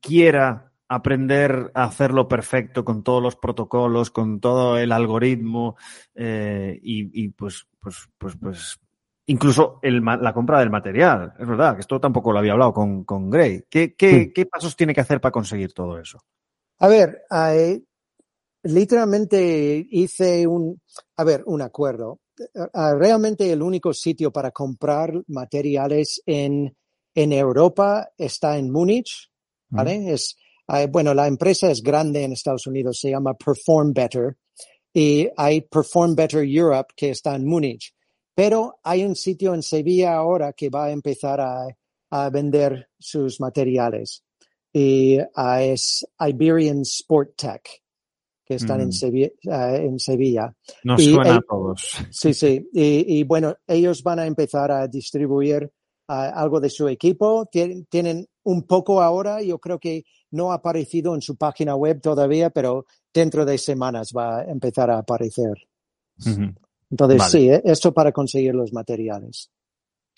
quiera 0.00 0.69
aprender 0.90 1.70
a 1.74 1.84
hacerlo 1.84 2.26
perfecto 2.26 2.84
con 2.84 3.04
todos 3.04 3.22
los 3.22 3.36
protocolos, 3.36 4.10
con 4.10 4.40
todo 4.40 4.76
el 4.76 4.90
algoritmo 4.90 5.76
eh, 6.16 6.80
y, 6.82 7.28
pues, 7.28 7.68
pues, 7.78 8.08
pues, 8.18 8.34
pues 8.36 8.80
incluso 9.26 9.78
la 9.82 10.34
compra 10.34 10.58
del 10.58 10.70
material. 10.70 11.32
Es 11.38 11.46
verdad 11.46 11.76
que 11.76 11.82
esto 11.82 12.00
tampoco 12.00 12.32
lo 12.32 12.40
había 12.40 12.52
hablado 12.52 12.72
con, 12.72 13.04
con 13.04 13.30
Gray. 13.30 13.66
¿Qué, 13.70 13.94
qué, 13.94 14.48
pasos 14.50 14.74
tiene 14.74 14.92
que 14.92 15.00
hacer 15.00 15.20
para 15.20 15.30
conseguir 15.30 15.72
todo 15.72 15.96
eso? 15.96 16.18
A 16.80 16.88
ver, 16.88 17.22
hay, 17.30 17.84
literalmente 18.64 19.86
hice 19.92 20.44
un, 20.44 20.82
a 21.16 21.22
ver, 21.22 21.44
un 21.46 21.62
acuerdo. 21.62 22.18
Ah, 22.74 22.96
realmente 22.98 23.52
el 23.52 23.62
único 23.62 23.94
sitio 23.94 24.32
para 24.32 24.50
comprar 24.50 25.12
materiales 25.28 26.20
en, 26.26 26.74
en 27.14 27.32
Europa 27.32 28.08
está 28.18 28.58
en 28.58 28.72
Múnich, 28.72 29.30
¿vale? 29.68 30.12
Es, 30.12 30.36
ah, 30.36 30.39
bueno, 30.90 31.14
la 31.14 31.26
empresa 31.26 31.70
es 31.70 31.82
grande 31.82 32.22
en 32.22 32.32
Estados 32.32 32.66
Unidos, 32.66 32.98
se 33.00 33.10
llama 33.10 33.34
Perform 33.34 33.92
Better 33.92 34.36
y 34.92 35.28
hay 35.36 35.62
Perform 35.62 36.14
Better 36.14 36.44
Europe 36.44 36.92
que 36.96 37.10
está 37.10 37.34
en 37.34 37.46
Múnich. 37.46 37.92
Pero 38.34 38.78
hay 38.82 39.04
un 39.04 39.16
sitio 39.16 39.54
en 39.54 39.62
Sevilla 39.62 40.14
ahora 40.14 40.52
que 40.52 40.70
va 40.70 40.86
a 40.86 40.90
empezar 40.90 41.40
a, 41.40 41.66
a 42.10 42.30
vender 42.30 42.88
sus 42.98 43.40
materiales 43.40 44.22
y 44.72 45.18
ah, 45.34 45.62
es 45.62 46.06
Iberian 46.18 46.82
Sport 46.82 47.36
Tech 47.36 47.82
que 48.50 48.56
están 48.56 48.80
en, 48.80 48.88
mm. 48.88 48.92
Sevilla, 48.92 49.30
uh, 49.44 49.74
en 49.76 49.98
Sevilla. 50.00 50.52
Nos 50.82 51.04
suena 51.04 51.36
a 51.36 51.40
todos. 51.40 51.96
Sí, 52.10 52.34
sí. 52.34 52.68
Y, 52.72 53.20
y, 53.20 53.22
bueno, 53.22 53.54
ellos 53.64 54.02
van 54.02 54.18
a 54.18 54.26
empezar 54.26 54.72
a 54.72 54.88
distribuir 54.88 55.70
uh, 56.08 56.12
algo 56.12 56.58
de 56.58 56.68
su 56.68 56.88
equipo. 56.88 57.46
Tien, 57.46 57.86
tienen 57.86 58.26
un 58.42 58.64
poco 58.64 59.00
ahora, 59.02 59.40
yo 59.40 59.60
creo 59.60 59.78
que 59.78 60.02
no 60.30 60.52
ha 60.52 60.56
aparecido 60.56 61.14
en 61.14 61.22
su 61.22 61.36
página 61.36 61.74
web 61.74 62.00
todavía, 62.00 62.50
pero 62.50 62.86
dentro 63.12 63.44
de 63.44 63.58
semanas 63.58 64.12
va 64.16 64.40
a 64.40 64.44
empezar 64.44 64.90
a 64.90 64.98
aparecer. 64.98 65.54
Uh 66.24 66.28
-huh. 66.28 66.54
Entonces, 66.90 67.18
vale. 67.18 67.30
sí, 67.30 67.50
¿eh? 67.50 67.62
esto 67.64 67.92
para 67.92 68.12
conseguir 68.12 68.54
los 68.54 68.72
materiales. 68.72 69.50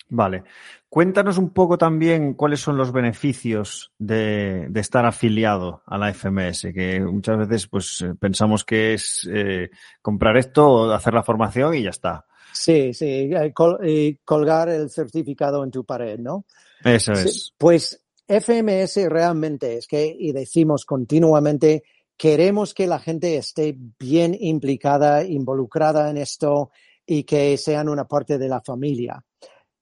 Vale. 0.09 0.43
Cuéntanos 0.89 1.37
un 1.37 1.49
poco 1.51 1.77
también 1.77 2.33
cuáles 2.35 2.59
son 2.59 2.77
los 2.77 2.91
beneficios 2.91 3.91
de, 3.97 4.67
de 4.69 4.79
estar 4.79 5.05
afiliado 5.05 5.81
a 5.87 5.97
la 5.97 6.13
FMS, 6.13 6.71
que 6.73 6.99
muchas 6.99 7.37
veces 7.39 7.67
pues 7.67 8.05
pensamos 8.19 8.63
que 8.63 8.93
es 8.93 9.27
eh, 9.31 9.69
comprar 10.01 10.37
esto 10.37 10.67
o 10.69 10.91
hacer 10.91 11.13
la 11.13 11.23
formación 11.23 11.73
y 11.75 11.83
ya 11.83 11.89
está. 11.89 12.25
Sí, 12.51 12.93
sí, 12.93 13.31
col 13.55 13.79
colgar 14.23 14.69
el 14.69 14.89
certificado 14.91 15.63
en 15.63 15.71
tu 15.71 15.83
pared, 15.83 16.19
¿no? 16.19 16.45
Eso 16.83 17.15
Sí, 17.15 17.27
es. 17.29 17.53
Pues 17.57 18.02
FMS 18.27 19.09
realmente 19.09 19.77
es 19.77 19.87
que, 19.87 20.05
y 20.05 20.31
decimos 20.31 20.85
continuamente, 20.85 21.83
queremos 22.17 22.73
que 22.73 22.87
la 22.87 22.99
gente 22.99 23.37
esté 23.37 23.75
bien 23.99 24.35
implicada, 24.39 25.23
involucrada 25.23 26.09
en 26.09 26.17
esto 26.17 26.71
y 27.05 27.23
que 27.23 27.57
sean 27.57 27.89
una 27.89 28.07
parte 28.07 28.37
de 28.37 28.47
la 28.47 28.61
familia. 28.61 29.23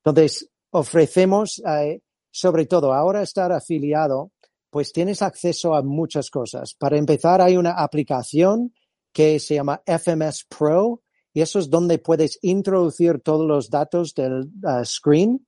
Entonces, 0.03 0.49
ofrecemos, 0.71 1.61
eh, 1.67 2.01
sobre 2.31 2.65
todo 2.65 2.93
ahora 2.93 3.21
estar 3.21 3.51
afiliado, 3.51 4.31
pues 4.69 4.91
tienes 4.93 5.21
acceso 5.21 5.75
a 5.75 5.83
muchas 5.83 6.29
cosas. 6.29 6.73
Para 6.73 6.97
empezar, 6.97 7.41
hay 7.41 7.57
una 7.57 7.71
aplicación 7.73 8.73
que 9.13 9.39
se 9.39 9.55
llama 9.55 9.81
FMS 9.85 10.45
Pro 10.45 11.01
y 11.33 11.41
eso 11.41 11.59
es 11.59 11.69
donde 11.69 11.99
puedes 11.99 12.39
introducir 12.41 13.19
todos 13.19 13.45
los 13.45 13.69
datos 13.69 14.13
del 14.15 14.49
uh, 14.63 14.83
screen 14.83 15.45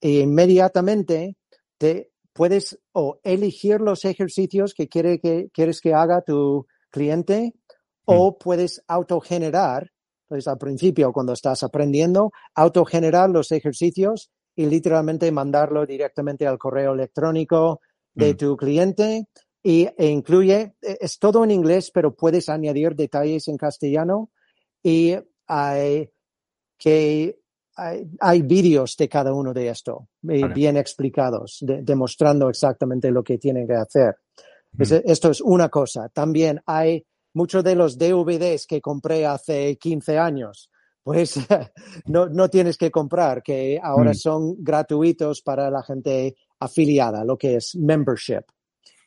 e 0.00 0.20
inmediatamente 0.20 1.36
te 1.78 2.12
puedes 2.38 2.78
o 2.92 3.18
elegir 3.24 3.80
los 3.80 4.04
ejercicios 4.04 4.72
que, 4.72 4.86
quiere 4.86 5.18
que 5.18 5.48
quieres 5.52 5.80
que 5.80 5.92
haga 5.92 6.22
tu 6.22 6.68
cliente 6.88 7.52
o 8.04 8.38
puedes 8.38 8.80
autogenerar, 8.86 9.90
pues 10.28 10.46
al 10.46 10.56
principio 10.56 11.12
cuando 11.12 11.32
estás 11.32 11.64
aprendiendo, 11.64 12.30
autogenerar 12.54 13.28
los 13.28 13.50
ejercicios 13.50 14.30
y 14.54 14.66
literalmente 14.66 15.32
mandarlo 15.32 15.84
directamente 15.84 16.46
al 16.46 16.58
correo 16.58 16.92
electrónico 16.92 17.80
de 18.14 18.34
Mm. 18.34 18.36
tu 18.36 18.56
cliente 18.56 19.24
y, 19.60 19.88
e 19.98 20.06
incluye, 20.06 20.74
e- 20.80 20.98
es 21.00 21.18
todo 21.18 21.42
en 21.42 21.50
inglés, 21.50 21.90
pero 21.92 22.14
puedes 22.14 22.48
añadir 22.48 22.94
detalles 22.94 23.48
en 23.48 23.56
castellano 23.56 24.30
y 24.80 25.16
hay 25.48 26.08
que 26.78 27.37
hay, 27.78 28.06
hay 28.20 28.42
vídeos 28.42 28.96
de 28.96 29.08
cada 29.08 29.32
uno 29.32 29.52
de 29.54 29.68
esto, 29.68 30.08
Vale. 30.22 30.48
bien 30.54 30.76
explicados, 30.76 31.58
de- 31.60 31.82
demostrando 31.82 32.48
exactamente 32.50 33.10
lo 33.10 33.22
que 33.22 33.38
tienen 33.38 33.66
que 33.66 33.74
hacer. 33.74 34.16
Es- 34.78 34.92
Mm. 34.92 35.00
esto 35.04 35.30
es 35.30 35.40
una 35.40 35.68
cosa. 35.68 36.08
También 36.08 36.60
hay 36.66 37.04
muchos 37.34 37.62
de 37.64 37.74
los 37.74 37.96
DVDs 37.96 38.66
que 38.66 38.80
compré 38.80 39.24
hace 39.26 39.76
15 39.76 40.18
años. 40.18 40.70
Pues 41.02 41.36
no, 42.06 42.26
no 42.28 42.50
tienes 42.50 42.76
que 42.76 42.90
comprar, 42.90 43.42
que 43.42 43.80
ahora 43.82 44.10
Mm. 44.10 44.14
son 44.14 44.56
gratuitos 44.62 45.40
para 45.42 45.70
la 45.70 45.82
gente 45.82 46.34
afiliada, 46.60 47.24
lo 47.24 47.38
que 47.38 47.56
es 47.56 47.74
membership. 47.76 48.44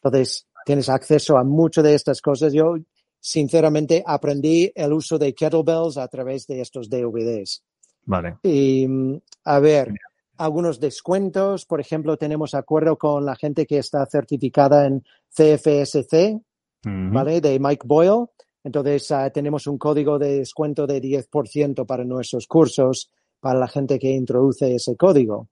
Entonces, 0.03 0.47
tienes 0.65 0.89
acceso 0.89 1.37
a 1.37 1.43
muchas 1.43 1.83
de 1.83 1.93
estas 1.93 2.21
cosas. 2.21 2.53
Yo, 2.53 2.75
sinceramente, 3.19 4.03
aprendí 4.05 4.71
el 4.73 4.93
uso 4.93 5.17
de 5.19 5.33
kettlebells 5.33 5.97
a 5.97 6.07
través 6.07 6.47
de 6.47 6.61
estos 6.61 6.89
DVDs. 6.89 7.63
Vale. 8.05 8.37
Y, 8.43 8.87
mm, 8.87 9.19
a 9.45 9.59
ver, 9.59 9.93
algunos 10.37 10.79
descuentos. 10.79 11.65
Por 11.65 11.79
ejemplo, 11.79 12.17
tenemos 12.17 12.53
acuerdo 12.53 12.97
con 12.97 13.25
la 13.25 13.35
gente 13.35 13.65
que 13.65 13.77
está 13.77 14.05
certificada 14.05 14.85
en 14.87 15.03
CFSC. 15.29 16.41
¿vale? 16.83 17.41
De 17.41 17.59
Mike 17.59 17.85
Boyle. 17.85 18.25
Entonces, 18.63 19.11
ah, 19.11 19.29
tenemos 19.29 19.67
un 19.67 19.77
código 19.77 20.19
de 20.19 20.39
descuento 20.39 20.85
de 20.85 21.01
10% 21.01 21.85
para 21.85 22.03
nuestros 22.03 22.47
cursos, 22.47 23.09
para 23.39 23.59
la 23.59 23.67
gente 23.67 23.97
que 23.97 24.11
introduce 24.11 24.75
ese 24.75 24.95
código. 24.95 25.49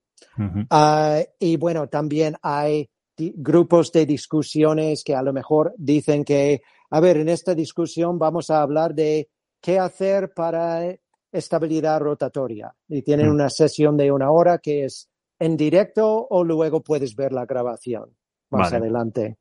Ah, 0.70 1.20
y 1.40 1.58
bueno, 1.58 1.88
también 1.88 2.36
hay 2.42 2.90
grupos 3.18 3.92
de 3.92 4.06
discusiones 4.06 5.04
que 5.04 5.16
a 5.16 5.22
lo 5.22 5.34
mejor 5.34 5.74
dicen 5.78 6.24
que, 6.24 6.62
a 6.90 7.00
ver, 7.00 7.18
en 7.18 7.30
esta 7.30 7.56
discusión 7.56 8.18
vamos 8.18 8.50
a 8.50 8.62
hablar 8.62 8.94
de 8.94 9.30
qué 9.62 9.80
hacer 9.80 10.34
para 10.34 10.86
estabilidad 11.32 12.00
rotatoria. 12.00 12.74
Y 12.88 13.02
tienen 13.02 13.30
Mm. 13.30 13.34
una 13.34 13.50
sesión 13.50 13.98
de 13.98 14.12
una 14.12 14.32
hora 14.32 14.58
que 14.60 14.86
es 14.86 15.10
en 15.40 15.56
directo 15.58 16.28
o 16.30 16.44
luego 16.44 16.82
puedes 16.82 17.16
ver 17.16 17.32
la 17.32 17.46
grabación 17.46 18.16
más 18.50 18.72
Vale. 18.72 18.78
adelante. 18.84 19.38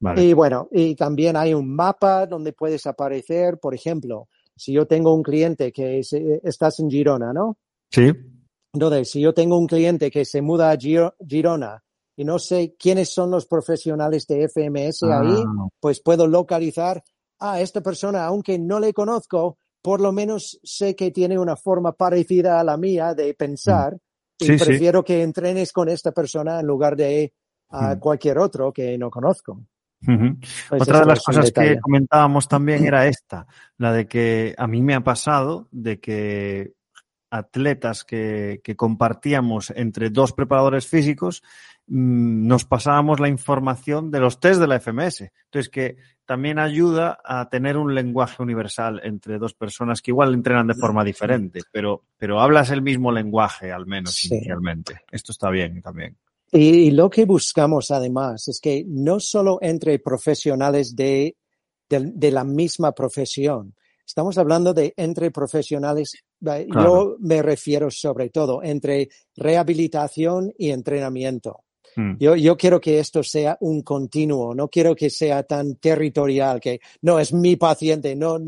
Vale. 0.00 0.22
Y 0.24 0.32
bueno, 0.32 0.68
y 0.72 0.94
también 0.96 1.36
hay 1.36 1.54
un 1.54 1.74
mapa 1.74 2.26
donde 2.26 2.52
puedes 2.52 2.86
aparecer, 2.86 3.58
por 3.58 3.74
ejemplo, 3.74 4.28
si 4.56 4.72
yo 4.72 4.86
tengo 4.86 5.14
un 5.14 5.22
cliente 5.22 5.72
que 5.72 6.00
es- 6.00 6.12
eh, 6.12 6.40
estás 6.42 6.80
en 6.80 6.90
Girona, 6.90 7.32
¿no? 7.32 7.56
Sí. 7.90 8.10
Entonces, 8.74 9.10
si 9.10 9.20
yo 9.20 9.32
tengo 9.32 9.56
un 9.58 9.66
cliente 9.66 10.10
que 10.10 10.24
se 10.24 10.42
muda 10.42 10.70
a 10.70 10.76
Giro- 10.76 11.14
Girona 11.26 11.82
y 12.16 12.24
no 12.24 12.38
sé 12.38 12.74
quiénes 12.78 13.10
son 13.10 13.30
los 13.30 13.46
profesionales 13.46 14.26
de 14.26 14.42
FMS 14.48 15.02
ahí, 15.04 15.42
Ah, 15.46 15.68
pues 15.80 16.00
puedo 16.02 16.26
localizar 16.26 17.02
a 17.38 17.60
esta 17.60 17.80
persona, 17.80 18.24
aunque 18.24 18.58
no 18.58 18.80
le 18.80 18.92
conozco, 18.92 19.58
por 19.82 20.00
lo 20.00 20.12
menos 20.12 20.58
sé 20.62 20.94
que 20.96 21.10
tiene 21.10 21.38
una 21.38 21.56
forma 21.56 21.92
parecida 21.92 22.60
a 22.60 22.64
la 22.64 22.76
mía 22.76 23.14
de 23.14 23.34
pensar 23.34 23.94
y 24.38 24.44
Mm. 24.44 24.46
Sí, 24.46 24.58
sí. 24.58 24.64
prefiero 24.64 25.04
que 25.04 25.22
entrenes 25.22 25.72
con 25.72 25.88
esta 25.88 26.12
persona 26.12 26.60
en 26.60 26.66
lugar 26.66 26.96
de 26.96 27.32
a 27.70 27.94
Mm. 27.96 27.98
cualquier 28.00 28.38
otro 28.38 28.72
que 28.72 28.96
no 28.98 29.10
conozco. 29.10 29.60
Pues 30.04 30.82
Otra 30.82 31.00
de 31.00 31.06
las 31.06 31.22
cosas 31.24 31.52
que 31.52 31.78
comentábamos 31.80 32.48
también 32.48 32.84
era 32.86 33.06
esta, 33.06 33.46
la 33.78 33.92
de 33.92 34.06
que 34.06 34.54
a 34.58 34.66
mí 34.66 34.82
me 34.82 34.94
ha 34.94 35.00
pasado 35.04 35.68
de 35.70 36.00
que 36.00 36.72
atletas 37.32 38.04
que, 38.04 38.60
que 38.62 38.76
compartíamos 38.76 39.72
entre 39.74 40.10
dos 40.10 40.32
preparadores 40.32 40.86
físicos 40.86 41.42
mm, 41.86 42.46
nos 42.46 42.64
pasábamos 42.66 43.20
la 43.20 43.28
información 43.28 44.10
de 44.10 44.20
los 44.20 44.38
test 44.38 44.60
de 44.60 44.66
la 44.68 44.78
FMS. 44.78 45.22
Entonces, 45.46 45.70
que 45.70 45.96
también 46.26 46.58
ayuda 46.58 47.18
a 47.24 47.48
tener 47.48 47.76
un 47.78 47.94
lenguaje 47.94 48.42
universal 48.42 49.00
entre 49.02 49.38
dos 49.38 49.54
personas 49.54 50.02
que 50.02 50.10
igual 50.10 50.34
entrenan 50.34 50.66
de 50.66 50.74
forma 50.74 51.02
diferente, 51.04 51.60
pero, 51.72 52.04
pero 52.18 52.40
hablas 52.40 52.70
el 52.70 52.82
mismo 52.82 53.10
lenguaje, 53.10 53.72
al 53.72 53.86
menos 53.86 54.14
Sí. 54.14 54.28
inicialmente. 54.34 55.00
Esto 55.10 55.32
está 55.32 55.50
bien 55.50 55.80
también. 55.82 56.16
Y, 56.52 56.68
y 56.68 56.90
lo 56.90 57.08
que 57.08 57.24
buscamos 57.24 57.90
además 57.90 58.46
es 58.48 58.60
que 58.60 58.84
no 58.86 59.18
solo 59.20 59.58
entre 59.62 59.98
profesionales 59.98 60.94
de, 60.94 61.34
de, 61.88 62.12
de 62.14 62.30
la 62.30 62.44
misma 62.44 62.92
profesión, 62.92 63.74
estamos 64.06 64.36
hablando 64.36 64.74
de 64.74 64.92
entre 64.98 65.30
profesionales, 65.30 66.14
Claro. 66.42 66.66
yo 66.72 67.16
me 67.20 67.40
refiero 67.40 67.90
sobre 67.90 68.30
todo 68.30 68.62
entre 68.62 69.08
rehabilitación 69.36 70.52
y 70.58 70.70
entrenamiento. 70.70 71.64
Mm. 71.96 72.16
Yo, 72.18 72.36
yo 72.36 72.56
quiero 72.56 72.80
que 72.80 72.98
esto 72.98 73.22
sea 73.22 73.56
un 73.60 73.82
continuo, 73.82 74.54
no 74.54 74.68
quiero 74.68 74.94
que 74.94 75.10
sea 75.10 75.42
tan 75.44 75.76
territorial, 75.76 76.60
que 76.60 76.80
no 77.02 77.18
es 77.18 77.32
mi 77.32 77.56
paciente, 77.56 78.16
no, 78.16 78.38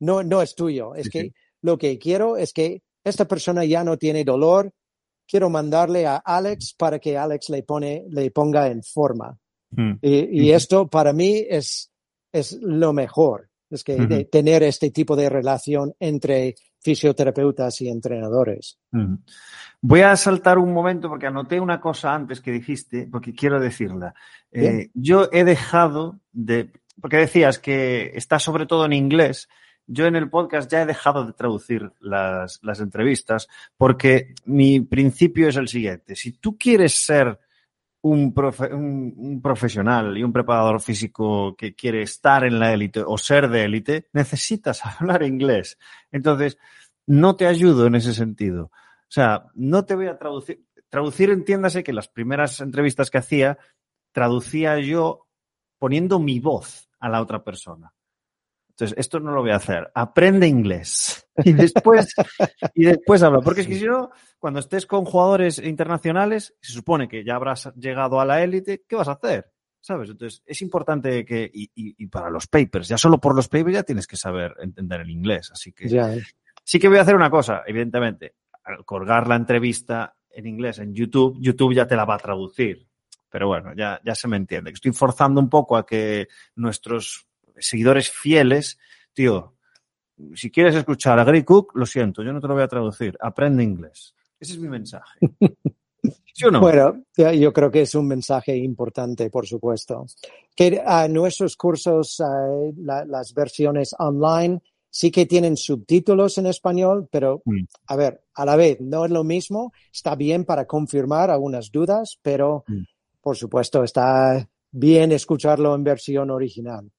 no, 0.00 0.22
no 0.22 0.42
es 0.42 0.54
tuyo. 0.54 0.94
Es 0.94 1.04
Sí, 1.04 1.10
que 1.10 1.32
lo 1.62 1.78
que 1.78 1.98
quiero 1.98 2.36
es 2.36 2.52
que 2.52 2.82
esta 3.04 3.26
persona 3.26 3.64
ya 3.64 3.84
no 3.84 3.96
tiene 3.96 4.24
dolor, 4.24 4.72
quiero 5.26 5.50
mandarle 5.50 6.06
a 6.06 6.16
Alex 6.16 6.74
para 6.76 6.98
que 6.98 7.16
Alex 7.16 7.50
le, 7.50 7.62
pone, 7.62 8.04
le 8.08 8.30
ponga 8.30 8.68
en 8.68 8.82
forma. 8.82 9.36
Mm. 9.70 9.94
Y, 10.02 10.50
esto 10.50 10.86
para 10.86 11.12
mí 11.12 11.44
es, 11.48 11.90
es 12.30 12.58
lo 12.60 12.92
mejor, 12.92 13.48
es 13.76 13.84
que 13.84 13.96
de 13.96 14.24
tener 14.24 14.62
este 14.62 14.90
tipo 14.90 15.16
de 15.16 15.28
relación 15.28 15.94
entre 15.98 16.54
fisioterapeutas 16.80 17.80
y 17.80 17.88
entrenadores. 17.88 18.78
Voy 19.80 20.00
a 20.00 20.16
saltar 20.16 20.58
un 20.58 20.72
momento 20.72 21.08
porque 21.08 21.26
anoté 21.26 21.60
una 21.60 21.80
cosa 21.80 22.14
antes 22.14 22.40
que 22.40 22.50
dijiste, 22.50 23.08
porque 23.10 23.34
quiero 23.34 23.60
decirla. 23.60 24.14
Eh, 24.50 24.90
yo 24.94 25.28
he 25.32 25.44
dejado 25.44 26.20
de, 26.32 26.70
porque 27.00 27.16
decías 27.18 27.58
que 27.58 28.12
está 28.14 28.38
sobre 28.38 28.66
todo 28.66 28.84
en 28.84 28.92
inglés. 28.92 29.48
Yo 29.86 30.06
en 30.06 30.16
el 30.16 30.30
podcast 30.30 30.70
ya 30.70 30.82
he 30.82 30.86
dejado 30.86 31.24
de 31.24 31.32
traducir 31.32 31.92
las, 32.00 32.60
las 32.62 32.80
entrevistas 32.80 33.48
porque 33.76 34.34
mi 34.44 34.80
principio 34.80 35.48
es 35.48 35.56
el 35.56 35.68
siguiente. 35.68 36.14
Si 36.14 36.32
tú 36.32 36.56
quieres 36.56 36.94
ser 36.94 37.38
un, 38.02 38.34
profe- 38.34 38.72
un- 38.72 39.40
profesional 39.42 40.16
y 40.18 40.22
un 40.24 40.32
preparador 40.32 40.80
físico 40.80 41.56
que 41.56 41.74
quiere 41.74 42.02
estar 42.02 42.44
en 42.44 42.58
la 42.58 42.72
élite 42.72 43.02
o 43.06 43.16
ser 43.16 43.48
de 43.48 43.64
élite, 43.64 44.08
necesitas 44.12 44.84
hablar 45.00 45.22
inglés. 45.22 45.78
Entonces, 46.10 46.58
no 47.06 47.36
te 47.36 47.46
ayudo 47.46 47.86
en 47.86 47.94
ese 47.94 48.12
sentido. 48.14 48.66
O 48.66 49.14
sea, 49.14 49.46
no 49.54 49.84
te 49.84 49.94
voy 49.94 50.06
a 50.06 50.18
traducir. 50.18 50.64
Traducir, 50.88 51.30
entiéndase 51.30 51.82
que 51.82 51.94
las 51.94 52.08
primeras 52.08 52.60
entrevistas 52.60 53.10
que 53.10 53.16
hacía, 53.18 53.56
traducía 54.12 54.78
yo 54.78 55.26
poniendo 55.78 56.18
mi 56.18 56.38
voz 56.38 56.90
a 57.00 57.08
la 57.08 57.22
otra 57.22 57.42
persona. 57.42 57.94
Entonces, 58.72 58.96
esto 58.98 59.20
no 59.20 59.32
lo 59.32 59.42
voy 59.42 59.50
a 59.50 59.56
hacer. 59.56 59.90
Aprende 59.94 60.46
inglés. 60.46 61.26
Y 61.44 61.52
después, 61.52 62.14
y 62.74 62.84
después 62.86 63.22
habla. 63.22 63.40
Porque 63.40 63.60
es 63.62 63.66
que 63.66 63.76
si 63.76 63.84
no, 63.86 64.10
cuando 64.38 64.60
estés 64.60 64.86
con 64.86 65.04
jugadores 65.04 65.58
internacionales, 65.58 66.54
se 66.60 66.72
supone 66.72 67.06
que 67.08 67.24
ya 67.24 67.36
habrás 67.36 67.72
llegado 67.76 68.20
a 68.20 68.24
la 68.24 68.42
élite, 68.42 68.82
¿qué 68.88 68.96
vas 68.96 69.08
a 69.08 69.12
hacer? 69.12 69.50
¿Sabes? 69.80 70.10
Entonces, 70.10 70.42
es 70.46 70.62
importante 70.62 71.24
que, 71.24 71.50
y, 71.52 71.64
y- 71.74 71.94
y 71.98 72.06
para 72.06 72.30
los 72.30 72.46
papers, 72.46 72.88
ya 72.88 72.96
solo 72.98 73.18
por 73.18 73.34
los 73.34 73.48
papers 73.48 73.74
ya 73.74 73.82
tienes 73.82 74.06
que 74.06 74.16
saber 74.16 74.54
entender 74.60 75.00
el 75.00 75.10
inglés. 75.10 75.50
Así 75.52 75.72
que 75.72 75.88
Ya. 75.88 76.14
sí 76.64 76.78
que 76.78 76.88
voy 76.88 76.98
a 76.98 77.02
hacer 77.02 77.16
una 77.16 77.30
cosa, 77.30 77.62
evidentemente. 77.66 78.34
Al 78.64 78.84
colgar 78.84 79.26
la 79.26 79.36
entrevista 79.36 80.14
en 80.30 80.46
inglés 80.46 80.78
en 80.78 80.94
YouTube, 80.94 81.36
YouTube 81.40 81.74
ya 81.74 81.86
te 81.86 81.96
la 81.96 82.04
va 82.04 82.14
a 82.14 82.18
traducir. 82.18 82.86
Pero 83.28 83.48
bueno, 83.48 83.72
ya, 83.76 84.00
ya 84.04 84.14
se 84.14 84.28
me 84.28 84.36
entiende. 84.36 84.70
Estoy 84.70 84.92
forzando 84.92 85.40
un 85.40 85.48
poco 85.48 85.76
a 85.76 85.84
que 85.86 86.28
nuestros 86.54 87.26
seguidores 87.58 88.10
fieles, 88.10 88.78
tío, 89.12 89.54
si 90.34 90.50
quieres 90.50 90.74
escuchar 90.74 91.18
a 91.18 91.24
Gray 91.24 91.42
Cook, 91.42 91.72
lo 91.74 91.86
siento, 91.86 92.22
yo 92.22 92.32
no 92.32 92.40
te 92.40 92.48
lo 92.48 92.54
voy 92.54 92.62
a 92.62 92.68
traducir. 92.68 93.16
Aprende 93.20 93.62
inglés. 93.62 94.14
Ese 94.38 94.54
es 94.54 94.58
mi 94.58 94.68
mensaje. 94.68 95.20
¿Sí 96.34 96.46
o 96.46 96.50
no? 96.50 96.60
Bueno, 96.60 97.04
yo 97.16 97.52
creo 97.52 97.70
que 97.70 97.82
es 97.82 97.94
un 97.94 98.08
mensaje 98.08 98.56
importante, 98.56 99.30
por 99.30 99.46
supuesto. 99.46 100.06
Que 100.54 100.82
a 100.84 101.06
nuestros 101.06 101.56
cursos, 101.56 102.18
uh, 102.20 102.72
la, 102.78 103.04
las 103.04 103.32
versiones 103.34 103.94
online, 103.98 104.60
sí 104.90 105.10
que 105.10 105.26
tienen 105.26 105.56
subtítulos 105.56 106.38
en 106.38 106.46
español, 106.46 107.08
pero 107.10 107.42
mm. 107.44 107.64
a 107.86 107.96
ver, 107.96 108.24
a 108.34 108.44
la 108.44 108.56
vez, 108.56 108.80
no 108.80 109.04
es 109.04 109.10
lo 109.10 109.24
mismo. 109.24 109.72
Está 109.92 110.16
bien 110.16 110.44
para 110.44 110.66
confirmar 110.66 111.30
algunas 111.30 111.70
dudas, 111.70 112.18
pero 112.20 112.64
mm. 112.66 112.82
por 113.20 113.36
supuesto 113.36 113.84
está 113.84 114.48
bien 114.70 115.12
escucharlo 115.12 115.74
en 115.74 115.84
versión 115.84 116.30
original. 116.30 116.90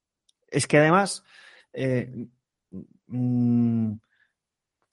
Es 0.53 0.67
que 0.67 0.77
además, 0.77 1.23
eh, 1.73 2.27
mmm, 3.07 3.93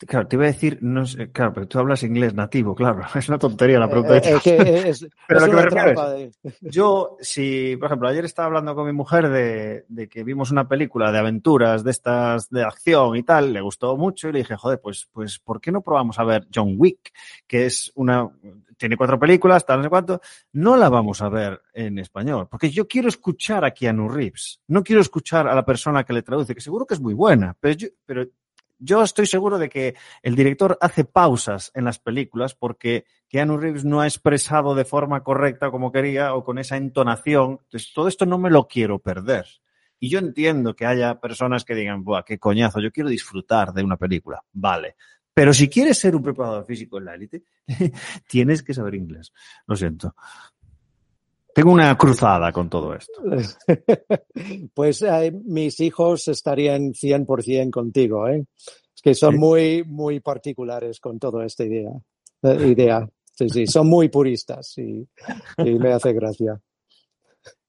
Claro, 0.06 0.26
te 0.26 0.36
iba 0.36 0.44
a 0.44 0.48
decir, 0.48 0.78
no 0.80 1.04
sé, 1.04 1.30
claro, 1.30 1.52
pero 1.52 1.68
tú 1.68 1.78
hablas 1.78 2.02
inglés 2.02 2.32
nativo, 2.32 2.74
claro, 2.74 3.02
es 3.14 3.28
una 3.28 3.38
tontería 3.38 3.78
la 3.78 3.90
pregunta. 3.90 4.16
Eh, 4.16 4.38
que 4.42 4.56
es, 4.88 5.06
pero 5.28 5.40
es 5.44 5.52
una 5.52 5.68
trampa 5.68 6.10
de... 6.10 6.32
Yo, 6.62 7.16
si, 7.20 7.76
por 7.76 7.86
ejemplo, 7.86 8.08
ayer 8.08 8.24
estaba 8.24 8.46
hablando 8.46 8.74
con 8.74 8.86
mi 8.86 8.92
mujer 8.92 9.28
de, 9.28 9.84
de, 9.88 10.08
que 10.08 10.24
vimos 10.24 10.50
una 10.50 10.66
película 10.66 11.12
de 11.12 11.18
aventuras 11.18 11.84
de 11.84 11.90
estas, 11.90 12.48
de 12.48 12.62
acción 12.62 13.14
y 13.16 13.22
tal, 13.22 13.52
le 13.52 13.60
gustó 13.60 13.96
mucho 13.96 14.28
y 14.28 14.32
le 14.32 14.38
dije, 14.38 14.56
joder, 14.56 14.80
pues, 14.80 15.06
pues, 15.12 15.38
¿por 15.38 15.60
qué 15.60 15.70
no 15.70 15.82
probamos 15.82 16.18
a 16.18 16.24
ver 16.24 16.46
John 16.54 16.76
Wick? 16.78 17.12
Que 17.46 17.66
es 17.66 17.92
una, 17.94 18.26
tiene 18.78 18.96
cuatro 18.96 19.18
películas, 19.18 19.66
tal, 19.66 19.78
no 19.78 19.84
sé 19.84 19.90
cuánto, 19.90 20.22
no 20.54 20.76
la 20.76 20.88
vamos 20.88 21.20
a 21.20 21.28
ver 21.28 21.60
en 21.74 21.98
español, 21.98 22.48
porque 22.50 22.70
yo 22.70 22.88
quiero 22.88 23.08
escuchar 23.08 23.66
a 23.66 23.72
Keanu 23.72 24.08
Reeves, 24.08 24.62
no 24.68 24.82
quiero 24.82 25.02
escuchar 25.02 25.46
a 25.46 25.54
la 25.54 25.64
persona 25.66 26.04
que 26.04 26.14
le 26.14 26.22
traduce, 26.22 26.54
que 26.54 26.62
seguro 26.62 26.86
que 26.86 26.94
es 26.94 27.00
muy 27.00 27.12
buena, 27.12 27.54
pero 27.60 27.74
yo, 27.74 27.88
pero 28.06 28.24
yo 28.80 29.02
estoy 29.02 29.26
seguro 29.26 29.58
de 29.58 29.68
que 29.68 29.94
el 30.22 30.34
director 30.34 30.76
hace 30.80 31.04
pausas 31.04 31.70
en 31.74 31.84
las 31.84 31.98
películas 31.98 32.54
porque 32.54 33.04
Keanu 33.28 33.58
Reeves 33.58 33.84
no 33.84 34.00
ha 34.00 34.06
expresado 34.06 34.74
de 34.74 34.84
forma 34.84 35.22
correcta 35.22 35.70
como 35.70 35.92
quería 35.92 36.34
o 36.34 36.42
con 36.42 36.58
esa 36.58 36.76
entonación. 36.76 37.60
Entonces, 37.64 37.92
todo 37.94 38.08
esto 38.08 38.26
no 38.26 38.38
me 38.38 38.50
lo 38.50 38.66
quiero 38.66 38.98
perder. 38.98 39.46
Y 39.98 40.08
yo 40.08 40.18
entiendo 40.18 40.74
que 40.74 40.86
haya 40.86 41.20
personas 41.20 41.64
que 41.64 41.74
digan, 41.74 42.02
Buah, 42.02 42.24
qué 42.24 42.38
coñazo, 42.38 42.80
yo 42.80 42.90
quiero 42.90 43.10
disfrutar 43.10 43.72
de 43.74 43.84
una 43.84 43.98
película. 43.98 44.42
Vale. 44.52 44.96
Pero 45.34 45.52
si 45.52 45.68
quieres 45.68 45.98
ser 45.98 46.16
un 46.16 46.22
preparador 46.22 46.64
físico 46.64 46.98
en 46.98 47.04
la 47.04 47.14
élite, 47.14 47.44
tienes 48.26 48.62
que 48.62 48.74
saber 48.74 48.94
inglés. 48.94 49.32
Lo 49.66 49.76
siento. 49.76 50.14
Tengo 51.54 51.72
una 51.72 51.96
cruzada 51.96 52.52
con 52.52 52.68
todo 52.68 52.94
esto. 52.94 53.22
pues 54.74 55.02
eh, 55.02 55.32
mis 55.44 55.80
hijos 55.80 56.28
estarían 56.28 56.92
100% 56.92 57.70
contigo, 57.70 58.28
¿eh? 58.28 58.44
Es 58.94 59.02
que 59.02 59.14
son 59.14 59.36
muy, 59.36 59.82
muy 59.84 60.20
particulares 60.20 61.00
con 61.00 61.18
toda 61.18 61.44
esta 61.44 61.64
idea. 61.64 61.90
Eh, 62.42 62.68
idea. 62.68 63.08
Sí, 63.32 63.48
sí, 63.48 63.66
son 63.66 63.88
muy 63.88 64.08
puristas 64.08 64.76
y, 64.78 65.08
y 65.58 65.74
me 65.78 65.92
hace 65.92 66.12
gracia. 66.12 66.60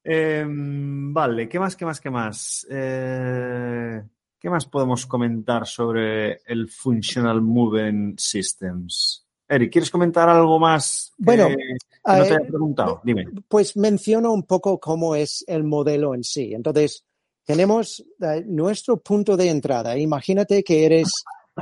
Eh, 0.03 0.45
vale, 0.45 1.47
¿qué 1.47 1.59
más, 1.59 1.75
qué 1.75 1.85
más, 1.85 2.01
qué 2.01 2.09
más? 2.09 2.67
Eh, 2.69 4.01
¿Qué 4.39 4.49
más 4.49 4.65
podemos 4.65 5.05
comentar 5.05 5.67
sobre 5.67 6.41
el 6.45 6.67
Functional 6.67 7.41
Movement 7.41 8.19
Systems? 8.19 9.27
Eric, 9.51 9.71
¿quieres 9.71 9.91
comentar 9.91 10.29
algo 10.29 10.57
más? 10.57 11.11
Que... 11.17 11.23
Bueno, 11.25 11.49
no 11.49 12.23
te 12.23 12.33
he 12.33 12.39
preguntado, 12.39 13.01
dime. 13.03 13.25
Pues 13.49 13.75
menciono 13.75 14.31
un 14.31 14.43
poco 14.43 14.79
cómo 14.79 15.13
es 15.13 15.43
el 15.45 15.65
modelo 15.65 16.15
en 16.15 16.23
sí. 16.23 16.53
Entonces, 16.53 17.03
tenemos 17.45 17.99
uh, 18.19 18.41
nuestro 18.45 18.97
punto 18.97 19.35
de 19.35 19.49
entrada. 19.49 19.97
Imagínate 19.97 20.63
que 20.63 20.85
eres 20.85 21.11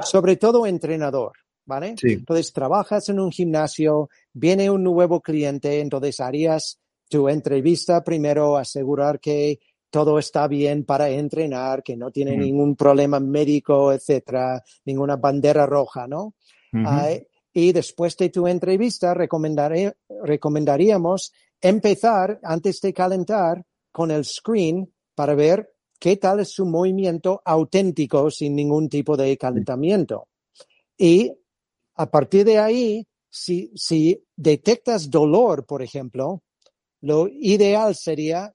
sobre 0.03 0.35
todo 0.37 0.67
entrenador, 0.67 1.31
¿vale? 1.65 1.95
Sí. 1.99 2.13
Entonces, 2.13 2.53
trabajas 2.53 3.09
en 3.09 3.19
un 3.19 3.31
gimnasio, 3.31 4.09
viene 4.33 4.69
un 4.69 4.83
nuevo 4.83 5.19
cliente, 5.19 5.79
entonces 5.79 6.19
harías 6.19 6.79
tu 7.09 7.27
entrevista 7.27 8.03
primero, 8.03 8.55
asegurar 8.55 9.19
que 9.19 9.59
todo 9.89 10.19
está 10.19 10.47
bien 10.47 10.85
para 10.85 11.09
entrenar, 11.09 11.81
que 11.81 11.97
no 11.97 12.11
tiene 12.11 12.37
mm. 12.37 12.39
ningún 12.39 12.75
problema 12.75 13.19
médico, 13.19 13.91
etcétera, 13.91 14.63
ninguna 14.85 15.15
bandera 15.15 15.65
roja, 15.65 16.07
¿no? 16.07 16.35
Uh 16.71 16.77
-huh. 16.77 17.17
uh, 17.17 17.25
y 17.59 17.71
después 17.73 18.15
de 18.15 18.29
tu 18.29 18.47
entrevista 18.47 19.13
recomendaré, 19.13 19.93
recomendaríamos 20.23 21.33
empezar 21.61 22.39
antes 22.43 22.79
de 22.79 22.93
calentar 22.93 23.65
con 23.91 24.11
el 24.11 24.23
screen 24.23 24.91
para 25.13 25.35
ver 25.35 25.69
qué 25.99 26.15
tal 26.15 26.39
es 26.39 26.51
su 26.51 26.65
movimiento 26.65 27.41
auténtico 27.43 28.31
sin 28.31 28.55
ningún 28.55 28.87
tipo 28.87 29.17
de 29.17 29.37
calentamiento. 29.37 30.29
Y 30.97 31.33
a 31.95 32.09
partir 32.09 32.45
de 32.45 32.59
ahí, 32.59 33.05
si, 33.29 33.71
si 33.75 34.23
detectas 34.35 35.09
dolor, 35.09 35.65
por 35.65 35.81
ejemplo, 35.81 36.41
lo 37.01 37.27
ideal 37.27 37.93
sería, 37.95 38.53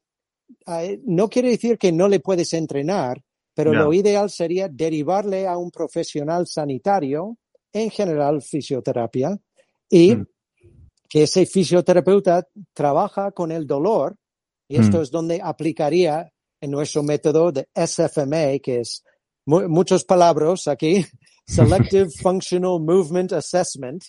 eh, 0.67 1.01
no 1.05 1.29
quiere 1.29 1.51
decir 1.51 1.77
que 1.77 1.93
no 1.93 2.09
le 2.09 2.21
puedes 2.21 2.55
entrenar, 2.55 3.23
pero 3.53 3.73
no. 3.73 3.85
lo 3.85 3.93
ideal 3.93 4.31
sería 4.31 4.69
derivarle 4.69 5.47
a 5.47 5.59
un 5.59 5.71
profesional 5.71 6.47
sanitario 6.47 7.37
en 7.75 7.91
general 7.91 8.41
fisioterapia 8.41 9.37
y 9.91 10.17
mm. 10.17 10.27
que 11.09 11.25
ese 11.25 11.45
fisioterapeuta 11.45 12.49
trabaja 12.73 13.33
con 13.33 13.53
el 13.53 13.67
dolor 13.67 14.17
y 14.69 14.77
esto 14.77 14.99
mm. 14.99 15.03
es 15.03 15.11
donde 15.11 15.41
aplicaría 15.43 16.33
en 16.61 16.71
nuestro 16.71 17.03
método 17.03 17.53
de 17.53 17.69
SFMA, 17.75 18.59
que 18.63 18.81
es 18.81 19.05
mu 19.45 19.69
muchos 19.69 20.05
palabras 20.05 20.67
aquí, 20.69 21.05
Selective 21.47 22.09
Functional 22.23 22.81
Movement 22.81 23.33
Assessment, 23.33 24.03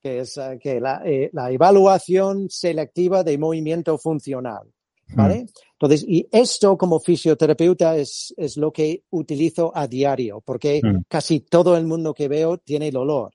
que 0.00 0.20
es 0.20 0.36
uh, 0.38 0.58
que 0.58 0.80
la, 0.80 1.02
eh, 1.04 1.28
la, 1.32 1.50
evaluación 1.50 2.48
selectiva 2.48 3.22
de 3.22 3.36
movimiento 3.36 3.98
funcional. 3.98 4.72
¿Vale? 5.14 5.44
Mm. 5.44 5.46
Entonces, 5.72 6.04
y 6.06 6.28
esto 6.30 6.76
como 6.76 7.00
fisioterapeuta 7.00 7.96
es, 7.96 8.34
es 8.36 8.56
lo 8.56 8.72
que 8.72 9.04
utilizo 9.10 9.72
a 9.74 9.86
diario, 9.86 10.42
porque 10.44 10.80
mm. 10.82 11.04
casi 11.08 11.40
todo 11.40 11.76
el 11.76 11.86
mundo 11.86 12.12
que 12.14 12.28
veo 12.28 12.58
tiene 12.58 12.90
dolor. 12.90 13.32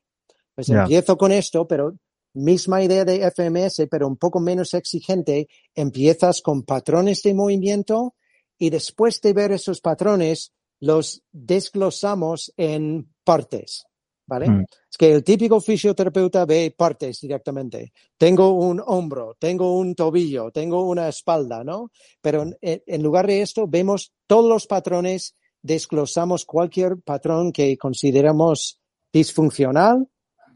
Pues 0.54 0.68
yeah. 0.68 0.82
empiezo 0.82 1.18
con 1.18 1.32
esto, 1.32 1.68
pero 1.68 1.96
misma 2.34 2.84
idea 2.84 3.06
de 3.06 3.30
FMS, 3.32 3.88
pero 3.90 4.08
un 4.08 4.18
poco 4.18 4.40
menos 4.40 4.74
exigente, 4.74 5.48
empiezas 5.76 6.42
con 6.42 6.64
patrones 6.64 7.22
de 7.24 7.34
movimiento 7.34 8.16
y 8.58 8.70
después 8.70 9.22
de 9.22 9.34
ver 9.34 9.52
esos 9.52 9.82
patrones, 9.82 10.52
los 10.80 11.24
desglosamos 11.32 12.54
en 12.58 13.14
partes. 13.24 13.86
¿Vale? 14.26 14.50
Mm. 14.50 14.66
Es 14.90 14.98
que 14.98 15.12
el 15.12 15.24
típico 15.24 15.60
fisioterapeuta 15.60 16.46
ve 16.46 16.74
partes 16.76 17.20
directamente. 17.22 17.94
Tengo 18.18 18.54
un 18.54 18.82
hombro, 18.86 19.36
tengo 19.40 19.78
un 19.78 19.96
tobillo, 19.96 20.52
tengo 20.52 20.88
una 20.88 21.10
espalda, 21.10 21.64
¿no? 21.64 21.92
Pero 22.22 22.44
en, 22.44 22.84
en 22.86 23.04
lugar 23.04 23.28
de 23.28 23.42
esto, 23.42 23.68
vemos 23.68 24.14
todos 24.28 24.50
los 24.50 24.68
patrones, 24.68 25.36
desglosamos 25.62 26.46
cualquier 26.46 26.98
patrón 27.02 27.52
que 27.52 27.78
consideramos 27.78 28.80
disfuncional. 29.12 30.08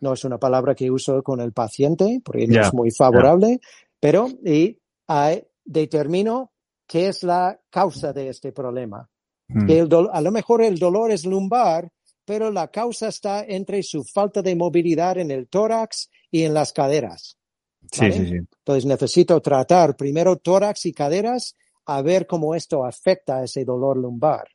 No 0.01 0.13
es 0.13 0.23
una 0.25 0.37
palabra 0.37 0.75
que 0.75 0.91
uso 0.91 1.23
con 1.23 1.41
el 1.41 1.53
paciente, 1.53 2.21
porque 2.23 2.45
yeah. 2.45 2.61
no 2.61 2.67
es 2.67 2.73
muy 2.73 2.91
favorable, 2.91 3.47
yeah. 3.47 3.59
pero 3.99 4.27
y 4.45 4.79
determino 5.65 6.51
qué 6.87 7.07
es 7.07 7.23
la 7.23 7.59
causa 7.69 8.13
de 8.13 8.29
este 8.29 8.51
problema. 8.51 9.09
Mm. 9.47 9.69
El 9.69 10.09
a 10.11 10.21
lo 10.21 10.31
mejor 10.31 10.61
el 10.61 10.77
dolor 10.77 11.11
es 11.11 11.25
lumbar, 11.25 11.89
pero 12.27 12.51
la 12.51 12.67
causa 12.67 13.07
está 13.07 13.45
entre 13.45 13.81
su 13.83 14.03
falta 14.03 14.41
de 14.41 14.53
movilidad 14.53 15.17
en 15.17 15.31
el 15.31 15.47
tórax 15.47 16.09
y 16.29 16.43
en 16.43 16.53
las 16.53 16.73
caderas. 16.73 17.37
¿vale? 17.97 18.11
Sí, 18.11 18.19
sí, 18.19 18.27
sí. 18.27 18.35
Entonces 18.35 18.85
necesito 18.85 19.39
tratar 19.39 19.95
primero 19.95 20.35
tórax 20.35 20.87
y 20.87 20.91
caderas 20.91 21.55
a 21.85 22.01
ver 22.01 22.27
cómo 22.27 22.53
esto 22.53 22.83
afecta 22.83 23.37
a 23.37 23.43
ese 23.45 23.63
dolor 23.63 23.95
lumbar. 23.95 24.45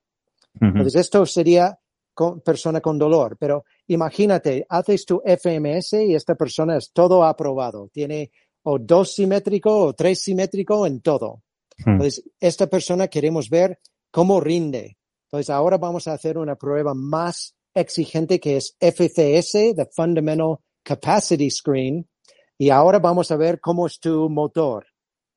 Uh 0.57 0.67
-huh. 0.67 0.69
Entonces 0.69 0.97
esto 0.97 1.25
sería 1.25 1.79
con, 2.13 2.43
persona 2.43 2.83
con 2.83 2.99
dolor, 2.99 3.39
pero 3.41 3.65
imagínate, 3.87 4.67
haces 4.69 5.07
tu 5.07 5.23
FMS 5.25 5.95
y 5.95 6.15
esta 6.15 6.35
persona 6.35 6.77
es 6.77 6.93
todo 6.93 7.25
aprobado, 7.25 7.89
tiene 7.91 8.33
o 8.65 8.79
dos 8.79 9.15
simétrico 9.15 9.87
o 9.87 9.95
tres 9.95 10.21
simétrico 10.21 10.87
en 10.87 11.01
todo. 11.01 11.31
Uh 11.31 11.85
-huh. 11.85 11.93
Entonces 11.93 12.23
esta 12.39 12.67
persona 12.67 13.09
queremos 13.09 13.49
ver 13.49 13.79
cómo 14.11 14.41
rinde. 14.41 14.99
Entonces 15.25 15.49
ahora 15.49 15.79
vamos 15.79 16.07
a 16.07 16.13
hacer 16.13 16.37
una 16.37 16.57
prueba 16.57 16.93
más 16.93 17.55
exigente 17.75 18.39
que 18.41 18.57
es 18.57 18.77
FCS, 18.81 19.75
the 19.75 19.89
Fundamental 19.93 20.59
Capacity 20.83 21.51
Screen, 21.51 22.09
y 22.59 22.71
ahora 22.71 22.99
vamos 22.99 23.31
a 23.31 23.37
ver 23.37 23.61
cómo 23.61 23.87
es 23.87 23.99
tu 23.99 24.29
motor. 24.29 24.87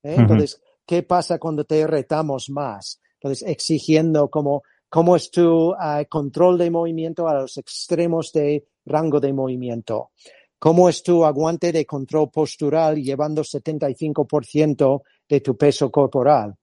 ¿eh? 0.04 0.16
Entonces, 0.18 0.56
uh 0.56 0.58
-huh. 0.58 0.84
¿qué 0.86 1.04
pasa 1.04 1.40
cuando 1.40 1.64
te 1.64 1.86
retamos 1.88 2.50
más? 2.50 3.02
Entonces, 3.20 3.48
exigiendo 3.48 4.30
cómo, 4.30 4.64
cómo 4.90 5.16
es 5.16 5.32
tu 5.32 5.72
uh, 5.72 6.06
control 6.10 6.58
de 6.58 6.70
movimiento 6.70 7.28
a 7.28 7.34
los 7.34 7.58
extremos 7.58 8.32
de 8.32 8.68
rango 8.86 9.20
de 9.20 9.34
movimiento. 9.34 10.12
cómo 10.60 10.90
es 10.90 11.04
tu 11.04 11.24
aguante 11.26 11.72
de 11.72 11.86
control 11.86 12.30
postural 12.32 12.96
llevando 12.96 13.44
75% 13.44 15.02
de 15.30 15.42
tu 15.42 15.56
peso 15.56 15.92
corporal. 15.92 16.56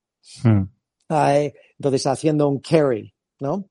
Mm. 0.42 0.62
Eh, 1.10 1.52
entonces, 1.78 2.06
haciendo 2.06 2.48
un 2.48 2.58
carry, 2.60 3.12
¿no? 3.40 3.68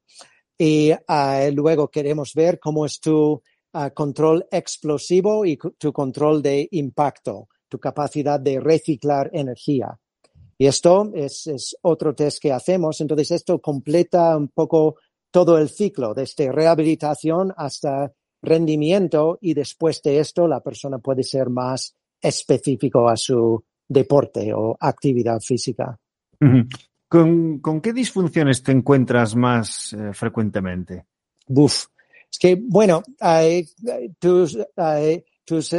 Y 0.63 0.91
eh, 0.91 1.51
luego 1.55 1.87
queremos 1.87 2.35
ver 2.35 2.59
cómo 2.59 2.85
es 2.85 2.99
tu 2.99 3.41
eh, 3.73 3.89
control 3.95 4.45
explosivo 4.51 5.43
y 5.43 5.57
tu 5.57 5.91
control 5.91 6.39
de 6.43 6.67
impacto, 6.73 7.49
tu 7.67 7.79
capacidad 7.79 8.39
de 8.39 8.59
reciclar 8.59 9.31
energía. 9.33 9.97
Y 10.59 10.67
esto 10.67 11.11
es, 11.15 11.75
otro 11.81 12.13
test 12.13 12.39
que 12.39 12.51
hacemos. 12.51 13.01
Entonces, 13.01 13.31
esto 13.31 13.59
completa 13.59 14.37
un 14.37 14.49
poco 14.49 14.97
todo 15.31 15.57
el 15.57 15.67
ciclo, 15.67 16.13
desde 16.13 16.51
rehabilitación 16.51 17.51
hasta 17.57 18.13
rendimiento 18.43 19.39
y 19.41 19.55
después 19.55 19.99
de 20.03 20.19
esto 20.19 20.47
la 20.47 20.59
persona 20.59 20.99
puede 20.99 21.23
ser 21.23 21.49
más 21.49 21.95
específico 22.21 23.09
a 23.09 23.17
su 23.17 23.63
deporte 23.87 24.53
o 24.53 24.77
actividad 24.79 25.39
física. 25.39 25.97
¿Con, 27.11 27.59
con 27.59 27.81
qué 27.81 27.91
disfunciones 27.91 28.63
te 28.63 28.71
encuentras 28.71 29.35
más 29.35 29.91
eh, 29.91 30.13
frecuentemente? 30.13 31.07
Buf. 31.45 31.87
Es 32.31 32.39
que, 32.39 32.55
bueno, 32.55 33.03
eh, 33.19 33.65
tus, 34.17 34.57
eh, 34.77 35.25
tus 35.43 35.75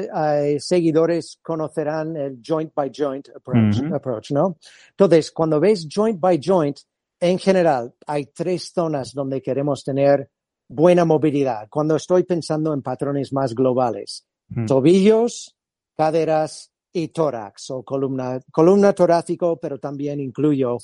seguidores 0.59 1.39
conocerán 1.43 2.19
el 2.19 2.43
joint 2.47 2.75
by 2.75 2.93
joint 2.95 3.31
approach, 3.35 3.83
approach, 3.95 4.33
¿no? 4.33 4.59
Entonces, 4.91 5.33
cuando 5.33 5.59
ves 5.59 5.89
joint 5.91 6.21
by 6.21 6.39
joint, 6.39 6.77
en 7.19 7.39
general, 7.39 7.95
hay 8.07 8.27
tres 8.27 8.71
zonas 8.71 9.15
donde 9.15 9.41
queremos 9.41 9.83
tener 9.83 10.29
buena 10.69 11.07
movilidad. 11.07 11.67
Cuando 11.71 11.97
estoy 11.97 12.25
pensando 12.25 12.75
en 12.75 12.83
patrones 12.83 13.33
más 13.33 13.55
globales, 13.55 14.27
tobillos, 14.67 15.57
caderas 15.97 16.72
y 16.93 17.09
tórax 17.09 17.71
o 17.71 17.83
columna, 17.83 18.41
columna 18.51 18.93
torácico, 18.93 19.57
pero 19.59 19.79
también 19.79 20.21
incluyo 20.21 20.79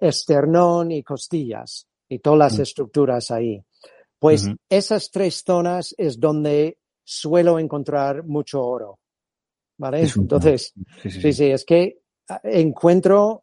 esternón 0.00 0.92
y 0.92 1.02
costillas 1.02 1.86
y 2.08 2.18
todas 2.20 2.38
las 2.38 2.58
Mm. 2.58 2.62
estructuras 2.62 3.30
ahí. 3.30 3.62
Pues 4.18 4.48
esas 4.68 5.10
tres 5.10 5.42
zonas 5.44 5.94
es 5.98 6.18
donde 6.18 6.78
suelo 7.04 7.58
encontrar 7.58 8.24
mucho 8.24 8.62
oro. 8.64 8.98
¿Vale? 9.78 10.08
Entonces, 10.16 10.72
Sí, 11.02 11.10
sí, 11.10 11.20
sí, 11.20 11.32
sí, 11.32 11.44
es 11.50 11.64
que 11.64 11.98
encuentro 12.44 13.42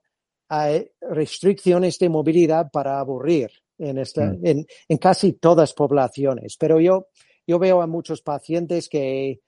restricciones 1.02 1.98
de 2.00 2.10
movilidad 2.10 2.70
para 2.72 3.00
aburrir 3.00 3.50
en, 3.78 3.98
esta, 3.98 4.26
Mm. 4.32 4.46
en, 4.46 4.66
en 4.88 4.98
casi 4.98 5.34
todas 5.34 5.74
poblaciones, 5.74 6.58
pero 6.58 6.80
yo, 6.80 7.08
yo 7.48 7.60
veo 7.60 7.82
a 7.82 7.88
muchos 7.88 8.22
pacientes 8.22 8.88
que 8.90 9.42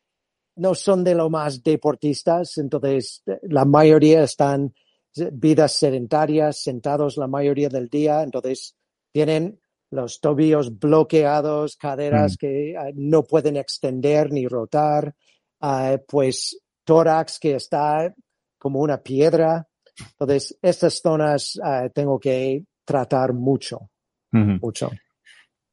no 0.58 0.74
son 0.76 1.04
de 1.04 1.16
lo 1.16 1.30
más 1.30 1.64
deportistas, 1.64 2.58
entonces 2.58 3.24
eh, 3.26 3.40
la 3.44 3.66
mayoría 3.66 4.24
están 4.24 4.74
eh, 5.18 5.30
vidas 5.32 5.74
sedentarias, 5.74 6.62
sentados 6.62 7.18
la 7.18 7.28
mayoría 7.28 7.70
del 7.70 7.90
día, 7.90 8.24
entonces 8.24 8.76
tienen 9.12 9.60
los 9.92 10.20
tobillos 10.20 10.78
bloqueados, 10.78 11.78
caderas 11.78 12.34
Mm. 12.34 12.38
que 12.38 12.72
eh, 12.72 12.94
no 12.96 13.24
pueden 13.24 13.58
extender 13.58 14.32
ni 14.32 14.48
rotar, 14.48 15.14
ah, 15.62 15.98
pues 16.08 16.60
tórax 16.84 17.40
que 17.40 17.56
está 17.56 18.14
como 18.58 18.80
una 18.80 19.02
piedra. 19.02 19.68
Entonces, 20.12 20.58
estas 20.62 21.02
zonas 21.02 21.60
ah, 21.64 21.88
tengo 21.94 22.20
que 22.20 22.66
tratar 22.84 23.34
mucho, 23.34 23.90
mucho. 24.32 24.92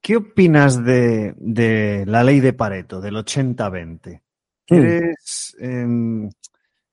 ¿Qué 0.01 0.17
opinas 0.17 0.85
de, 0.85 1.35
de 1.37 2.05
la 2.07 2.23
ley 2.23 2.41
de 2.41 2.53
Pareto, 2.53 3.01
del 3.01 3.17
80-20? 3.17 4.21
Mm. 4.73 4.85
¿Eres, 4.87 5.57
em, 5.59 6.31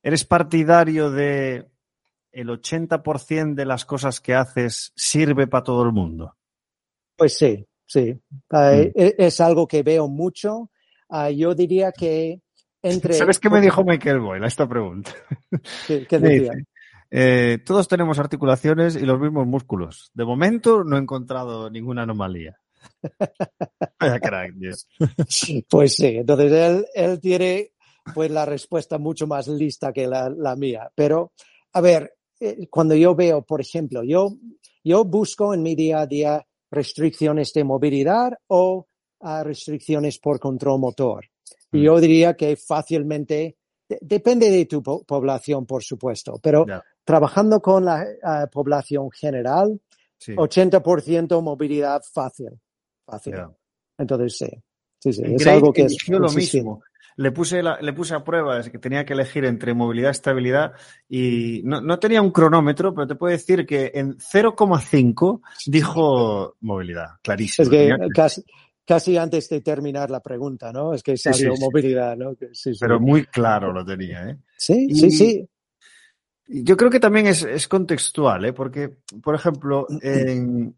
¿Eres 0.03 0.25
partidario 0.25 1.11
de 1.11 1.65
el 2.31 2.49
80% 2.49 3.55
de 3.55 3.65
las 3.65 3.85
cosas 3.85 4.19
que 4.19 4.33
haces 4.35 4.91
sirve 4.95 5.47
para 5.47 5.63
todo 5.63 5.83
el 5.83 5.91
mundo? 5.91 6.35
Pues 7.15 7.37
sí, 7.37 7.65
sí. 7.85 8.19
Ah, 8.49 8.75
e- 8.75 9.15
Es 9.17 9.39
algo 9.41 9.67
que 9.67 9.83
veo 9.83 10.07
mucho. 10.07 10.69
Ah, 11.09 11.29
yo 11.31 11.55
diría 11.55 11.91
que 11.91 12.41
entre... 12.81 13.13
¿Sabes 13.13 13.39
qué 13.39 13.49
me 13.49 13.61
dijo 13.61 13.83
Michael 13.83 14.19
Boyle 14.19 14.43
a 14.43 14.47
esta 14.47 14.67
pregunta? 14.67 15.11
¿Qué, 15.87 16.05
qué 16.05 16.19
decía? 16.19 16.51
dice, 16.51 16.65
eh, 17.11 17.57
todos 17.65 17.87
tenemos 17.87 18.19
articulaciones 18.19 18.95
y 18.95 19.05
los 19.05 19.19
mismos 19.19 19.47
músculos. 19.47 20.11
De 20.13 20.25
momento 20.25 20.83
no 20.83 20.97
he 20.97 20.99
encontrado 20.99 21.69
ninguna 21.69 22.03
anomalía. 22.03 22.59
Crack, 24.21 24.53
Dios. 24.55 24.87
Pues 25.69 25.93
sí, 25.95 26.07
entonces 26.17 26.51
él, 26.51 26.85
él 26.93 27.19
tiene 27.19 27.71
pues 28.13 28.31
la 28.31 28.45
respuesta 28.45 28.97
mucho 28.97 29.27
más 29.27 29.47
lista 29.47 29.91
que 29.93 30.07
la, 30.07 30.29
la 30.29 30.55
mía. 30.55 30.89
Pero, 30.95 31.33
a 31.73 31.81
ver, 31.81 32.13
eh, 32.39 32.67
cuando 32.69 32.95
yo 32.95 33.13
veo, 33.15 33.43
por 33.43 33.61
ejemplo, 33.61 34.03
yo, 34.03 34.29
yo 34.83 35.05
busco 35.05 35.53
en 35.53 35.61
mi 35.61 35.75
día 35.75 36.01
a 36.01 36.07
día 36.07 36.45
restricciones 36.71 37.51
de 37.53 37.63
movilidad 37.63 38.31
o 38.47 38.87
ah, 39.21 39.43
restricciones 39.43 40.17
por 40.19 40.39
control 40.39 40.79
motor. 40.79 41.25
Y 41.71 41.79
Mm. 41.79 41.83
yo 41.83 41.99
diría 41.99 42.33
que 42.35 42.55
fácilmente, 42.55 43.57
de- 43.87 43.99
depende 44.01 44.49
de 44.49 44.65
tu 44.65 44.81
po- 44.81 45.03
población, 45.03 45.65
por 45.65 45.83
supuesto, 45.83 46.39
pero 46.41 46.65
trabajando 47.03 47.59
con 47.61 47.85
la 47.85 48.05
ah, 48.23 48.47
población 48.51 49.09
general, 49.11 49.79
sí. 50.17 50.33
80% 50.35 51.41
movilidad 51.41 52.01
fácil. 52.11 52.59
Fácil. 53.09 53.35
Entonces, 53.97 54.37
sí. 54.37 54.47
Sí, 55.01 55.13
sí. 55.13 55.21
Es 55.25 55.47
algo 55.47 55.71
que 55.73 55.83
es 55.83 55.97
lo 56.09 56.29
mismo. 56.31 56.81
Le 57.15 57.31
puse, 57.31 57.61
la- 57.61 57.79
le 57.81 57.91
puse 57.93 58.13
a 58.15 58.23
prueba 58.23 58.61
que 58.63 58.77
tenía 58.79 59.03
que 59.05 59.11
elegir 59.13 59.43
entre 59.45 59.73
movilidad 59.73 60.09
y 60.09 60.11
estabilidad 60.11 60.71
y 61.09 61.61
no, 61.65 61.81
no 61.81 61.99
tenía 61.99 62.21
un 62.21 62.31
cronómetro, 62.31 62.93
pero 62.93 63.07
te 63.07 63.15
puedo 63.15 63.31
decir 63.31 63.65
que 63.65 63.91
en 63.93 64.17
0,5 64.19 65.41
dijo 65.65 66.55
movilidad, 66.61 67.07
clarísimo. 67.21 67.63
Es 67.63 67.69
que 67.69 67.97
casi, 68.13 68.43
casi 68.85 69.17
antes 69.17 69.49
de 69.49 69.59
terminar 69.61 70.09
la 70.09 70.21
pregunta, 70.21 70.71
¿no? 70.71 70.93
Es 70.93 71.03
que 71.03 71.17
salió 71.17 71.51
sí, 71.51 71.57
sí. 71.57 71.63
movilidad, 71.65 72.15
¿no? 72.15 72.35
Que 72.35 72.47
Sí, 72.53 72.73
sí. 72.73 72.79
pero 72.79 72.99
muy 73.01 73.25
claro 73.25 73.73
lo 73.73 73.83
tenía, 73.83 74.29
¿eh? 74.29 74.37
sí, 74.57 74.87
y- 74.89 74.95
sí, 74.95 75.11
sí. 75.11 75.49
Yo 76.51 76.75
creo 76.77 76.89
que 76.89 76.99
también 76.99 77.27
es, 77.27 77.43
es 77.43 77.67
contextual, 77.67 78.45
¿eh? 78.45 78.53
porque, 78.53 78.97
por 79.21 79.35
ejemplo, 79.35 79.85
en- 80.01 80.73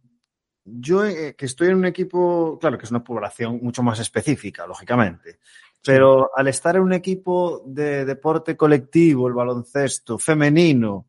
yo 0.64 1.06
eh, 1.06 1.36
que 1.36 1.46
estoy 1.46 1.70
en 1.70 1.76
un 1.76 1.86
equipo, 1.86 2.58
claro 2.60 2.78
que 2.78 2.86
es 2.86 2.92
una 2.92 3.04
población 3.04 3.60
mucho 3.62 3.84
más 3.84 4.00
específica, 4.00 4.66
lógicamente, 4.68 5.40
pero 5.84 6.30
al 6.36 6.48
estar 6.48 6.76
en 6.76 6.84
un 6.84 6.94
equipo 6.94 7.64
de 7.66 8.06
deporte 8.06 8.56
colectivo, 8.56 9.28
el 9.28 9.34
baloncesto 9.34 10.18
femenino, 10.18 11.08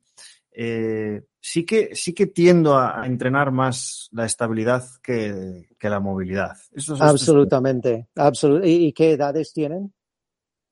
eh, 0.50 1.22
sí, 1.40 1.64
que, 1.64 1.94
sí 1.94 2.12
que 2.14 2.26
tiendo 2.26 2.76
a, 2.78 3.06
entrenar 3.06 3.52
más 3.52 4.08
la 4.12 4.26
estabilidad 4.26 4.84
que, 5.02 5.68
que 5.78 5.88
la 5.90 6.00
movilidad. 6.00 6.56
Eso 6.72 6.94
es- 6.94 7.00
Absolutamente. 7.00 8.08
absolu- 8.16 8.66
¿Y, 8.66 8.86
y 8.86 8.92
qué 8.92 9.12
edades 9.12 9.52
tienen? 9.52 9.92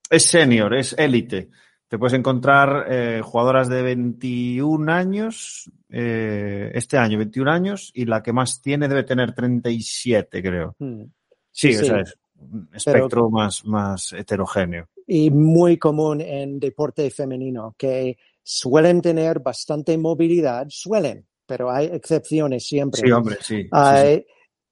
Es 0.08 0.24
senior, 0.24 0.74
es 0.74 0.94
élite. 0.98 1.50
Te 1.90 1.98
puedes 1.98 2.16
encontrar 2.16 2.86
eh, 2.88 3.20
jugadoras 3.20 3.68
de 3.68 3.82
21 3.82 4.92
años, 4.92 5.68
eh, 5.88 6.70
este 6.72 6.96
año 6.96 7.18
21 7.18 7.50
años, 7.50 7.90
y 7.92 8.04
la 8.04 8.22
que 8.22 8.32
más 8.32 8.62
tiene 8.62 8.86
debe 8.86 9.02
tener 9.02 9.34
37, 9.34 10.40
creo. 10.40 10.76
Hmm. 10.78 11.02
Sí, 11.50 11.72
Sí, 11.72 11.80
o 11.80 11.84
sea, 11.84 12.00
es 12.02 12.16
un 12.36 12.68
espectro 12.72 13.28
más, 13.28 13.64
más 13.64 14.12
heterogéneo. 14.12 14.86
Y 15.04 15.32
muy 15.32 15.78
común 15.78 16.20
en 16.20 16.60
deporte 16.60 17.10
femenino, 17.10 17.74
que 17.76 18.16
suelen 18.40 19.00
tener 19.00 19.40
bastante 19.40 19.98
movilidad, 19.98 20.68
suelen, 20.68 21.26
pero 21.44 21.72
hay 21.72 21.86
excepciones 21.86 22.68
siempre. 22.68 23.00
Sí, 23.00 23.10
hombre, 23.10 23.36
sí. 23.40 23.64
sí, 23.64 23.68
Ay, 23.72 24.18
sí. 24.18 24.26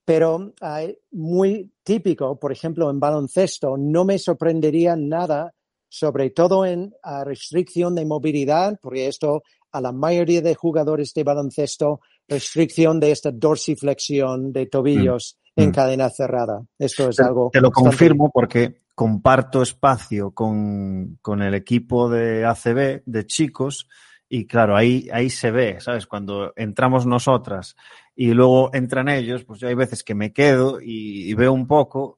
Pero 0.04 0.54
ay, 0.60 0.96
muy 1.10 1.72
típico, 1.82 2.38
por 2.38 2.52
ejemplo, 2.52 2.88
en 2.88 3.00
baloncesto, 3.00 3.76
no 3.76 4.04
me 4.04 4.20
sorprendería 4.20 4.94
nada, 4.94 5.52
sobre 5.88 6.30
todo 6.30 6.64
en 6.66 6.92
restricción 7.24 7.94
de 7.94 8.04
movilidad, 8.04 8.78
porque 8.82 9.08
esto 9.08 9.42
a 9.72 9.80
la 9.80 9.92
mayoría 9.92 10.40
de 10.42 10.54
jugadores 10.54 11.12
de 11.14 11.24
baloncesto, 11.24 12.00
restricción 12.26 13.00
de 13.00 13.10
esta 13.10 13.30
dorsiflexión 13.30 14.52
de 14.52 14.66
tobillos 14.66 15.36
Mm, 15.56 15.60
en 15.62 15.68
mm. 15.70 15.72
cadena 15.72 16.08
cerrada. 16.10 16.62
Esto 16.78 17.08
es 17.08 17.16
Te, 17.16 17.22
algo. 17.24 17.50
te 17.52 17.60
lo 17.60 17.70
bastante- 17.70 17.90
confirmo 17.90 18.30
porque 18.32 18.82
comparto 18.94 19.62
espacio 19.62 20.30
con, 20.32 21.18
con 21.20 21.42
el 21.42 21.54
equipo 21.54 22.08
de 22.08 22.44
ACB, 22.44 23.02
de 23.06 23.26
chicos, 23.26 23.88
y 24.28 24.46
claro, 24.46 24.76
ahí, 24.76 25.08
ahí 25.12 25.30
se 25.30 25.50
ve, 25.50 25.80
¿sabes? 25.80 26.06
Cuando 26.06 26.52
entramos 26.56 27.06
nosotras 27.06 27.76
y 28.14 28.32
luego 28.34 28.70
entran 28.74 29.08
ellos, 29.08 29.44
pues 29.44 29.58
yo 29.60 29.68
hay 29.68 29.74
veces 29.74 30.04
que 30.04 30.14
me 30.14 30.32
quedo 30.32 30.80
y, 30.80 31.30
y 31.30 31.34
veo 31.34 31.52
un 31.52 31.66
poco, 31.66 32.17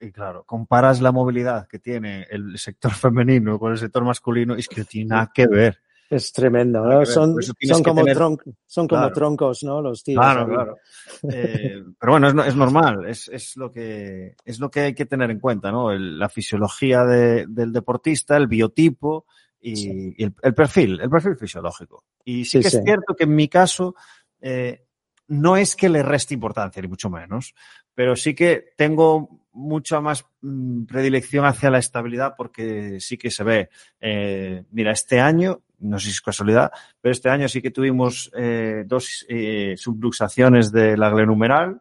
y 0.00 0.10
claro, 0.12 0.44
comparas 0.44 1.00
la 1.00 1.12
movilidad 1.12 1.66
que 1.66 1.78
tiene 1.78 2.26
el 2.30 2.58
sector 2.58 2.90
femenino 2.94 3.58
con 3.58 3.72
el 3.72 3.78
sector 3.78 4.04
masculino, 4.04 4.56
y 4.56 4.60
es 4.60 4.68
que 4.68 4.80
no 4.80 4.86
tiene 4.86 5.08
nada 5.10 5.30
que 5.34 5.46
ver. 5.46 5.78
Es 6.10 6.32
tremendo, 6.32 6.82
¿no? 6.86 7.04
Son, 7.04 7.36
son, 7.42 7.82
como 7.82 8.00
tener- 8.02 8.16
tron- 8.16 8.38
son 8.64 8.88
como 8.88 9.02
Claro. 9.02 9.14
troncos, 9.14 9.62
¿no? 9.62 9.82
Los 9.82 10.02
tíos. 10.02 10.18
Claro, 10.18 10.46
claro. 10.48 10.76
Eh, 11.30 11.82
pero 12.00 12.12
bueno, 12.12 12.28
es, 12.42 12.46
es 12.48 12.56
normal, 12.56 13.06
es, 13.06 13.28
es 13.28 13.56
lo 13.58 13.70
que, 13.70 14.34
es 14.42 14.58
lo 14.58 14.70
que 14.70 14.80
hay 14.80 14.94
que 14.94 15.04
tener 15.04 15.30
en 15.30 15.38
cuenta, 15.38 15.70
¿no? 15.70 15.90
El- 15.92 16.18
la 16.18 16.30
fisiología 16.30 17.04
de- 17.04 17.44
del 17.46 17.72
deportista, 17.74 18.38
el 18.38 18.46
biotipo 18.46 19.26
y, 19.60 19.76
Sí. 19.76 20.14
y 20.16 20.24
el, 20.24 20.34
el 20.42 20.54
perfil, 20.54 20.98
el 21.00 21.10
perfil 21.10 21.36
fisiológico. 21.36 22.04
Y 22.24 22.44
sí, 22.46 22.58
Sí, 22.58 22.62
que 22.62 22.70
sí. 22.70 22.76
es 22.78 22.84
cierto 22.84 23.14
que 23.14 23.24
en 23.24 23.34
mi 23.34 23.48
caso 23.48 23.94
eh, 24.40 24.86
no 25.26 25.58
es 25.58 25.76
que 25.76 25.90
le 25.90 26.02
reste 26.02 26.32
importancia, 26.32 26.80
ni 26.80 26.88
mucho 26.88 27.10
menos, 27.10 27.54
pero 27.94 28.16
sí 28.16 28.34
que 28.34 28.70
tengo 28.78 29.46
mucha 29.58 30.00
más 30.00 30.24
mm, 30.40 30.84
predilección 30.84 31.44
hacia 31.44 31.70
la 31.70 31.78
estabilidad 31.78 32.34
porque 32.36 33.00
sí 33.00 33.18
que 33.18 33.30
se 33.30 33.44
ve. 33.44 33.68
eh, 34.00 34.64
mira, 34.70 34.92
este 34.92 35.20
año, 35.20 35.62
no 35.80 35.98
sé 35.98 36.06
si 36.06 36.12
es 36.12 36.20
casualidad, 36.20 36.70
pero 37.00 37.12
este 37.12 37.28
año 37.28 37.48
sí 37.48 37.60
que 37.60 37.70
tuvimos 37.70 38.30
eh, 38.36 38.84
dos 38.86 39.26
eh, 39.28 39.74
subluxaciones 39.76 40.70
de 40.72 40.96
la 40.96 41.10
glenumeral 41.10 41.80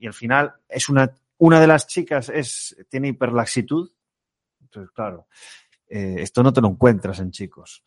y 0.00 0.06
al 0.06 0.12
final 0.14 0.54
es 0.68 0.88
una, 0.88 1.08
una 1.38 1.60
de 1.60 1.66
las 1.66 1.86
chicas 1.86 2.28
es, 2.30 2.76
tiene 2.88 3.08
hiperlaxitud. 3.08 3.90
Entonces, 4.60 4.90
claro, 4.92 5.26
eh, 5.88 6.16
esto 6.18 6.42
no 6.42 6.52
te 6.52 6.60
lo 6.60 6.68
encuentras 6.68 7.20
en 7.20 7.30
chicos. 7.30 7.82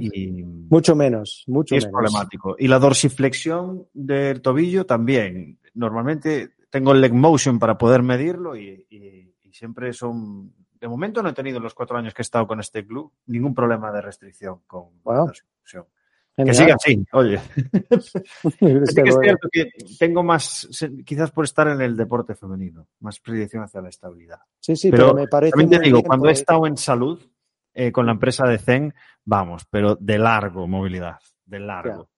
Y, 0.00 0.42
Mucho 0.42 0.94
menos, 0.96 1.44
mucho 1.48 1.74
y 1.74 1.78
es 1.78 1.84
menos. 1.84 1.92
problemático. 2.00 2.56
Y 2.58 2.68
la 2.68 2.78
dorsiflexión 2.78 3.88
del 3.92 4.40
tobillo 4.40 4.86
también. 4.86 5.58
Normalmente 5.74 6.55
tengo 6.76 6.92
el 6.92 7.00
leg 7.00 7.12
motion 7.14 7.58
para 7.58 7.76
poder 7.78 8.02
medirlo 8.02 8.56
y, 8.56 8.86
y- 8.90 9.34
y 9.42 9.52
siempre 9.52 9.92
son... 9.92 10.52
De 10.78 10.88
momento 10.88 11.22
no 11.22 11.30
he 11.30 11.32
tenido 11.32 11.56
en 11.56 11.62
los 11.62 11.74
cuatro 11.74 11.96
años 11.96 12.12
que 12.12 12.20
he 12.20 12.24
estado 12.24 12.46
con 12.46 12.60
este 12.60 12.86
club 12.86 13.10
ningún 13.26 13.54
problema 13.54 13.90
de 13.92 14.02
restricción 14.02 14.60
con 14.66 15.00
Wow. 15.04 15.26
la. 15.28 15.86
Que 16.44 16.52
siga 16.52 16.74
así, 16.74 17.02
oye. 17.12 17.40
Es 17.94 18.10
Sí 18.50 18.94
que 18.94 19.08
es 19.08 19.14
bueno. 19.14 19.20
cierto 19.22 19.48
que 19.50 19.70
tengo 19.98 20.22
más, 20.22 20.68
quizás 21.06 21.30
por 21.30 21.44
estar 21.46 21.66
en 21.68 21.80
el 21.80 21.96
deporte 21.96 22.34
femenino, 22.34 22.88
más 23.00 23.18
predilección 23.20 23.62
hacia 23.62 23.80
la 23.80 23.88
estabilidad. 23.88 24.40
Sí, 24.60 24.76
sí, 24.76 24.90
Pero 24.90 25.04
pero, 25.04 25.14
me 25.14 25.28
parece 25.28 25.52
También 25.52 25.80
te 25.80 25.86
digo, 25.86 26.02
cuando 26.02 26.28
he 26.28 26.32
estado 26.32 26.66
en 26.66 26.76
salud 26.76 27.18
eh, 27.72 27.90
con 27.90 28.04
la 28.04 28.12
empresa 28.12 28.46
de 28.46 28.58
Zen, 28.58 28.94
vamos, 29.24 29.64
pero 29.70 29.96
de 29.98 30.18
largo 30.18 30.66
movilidad, 30.68 31.18
de 31.46 31.58
largo. 31.58 32.10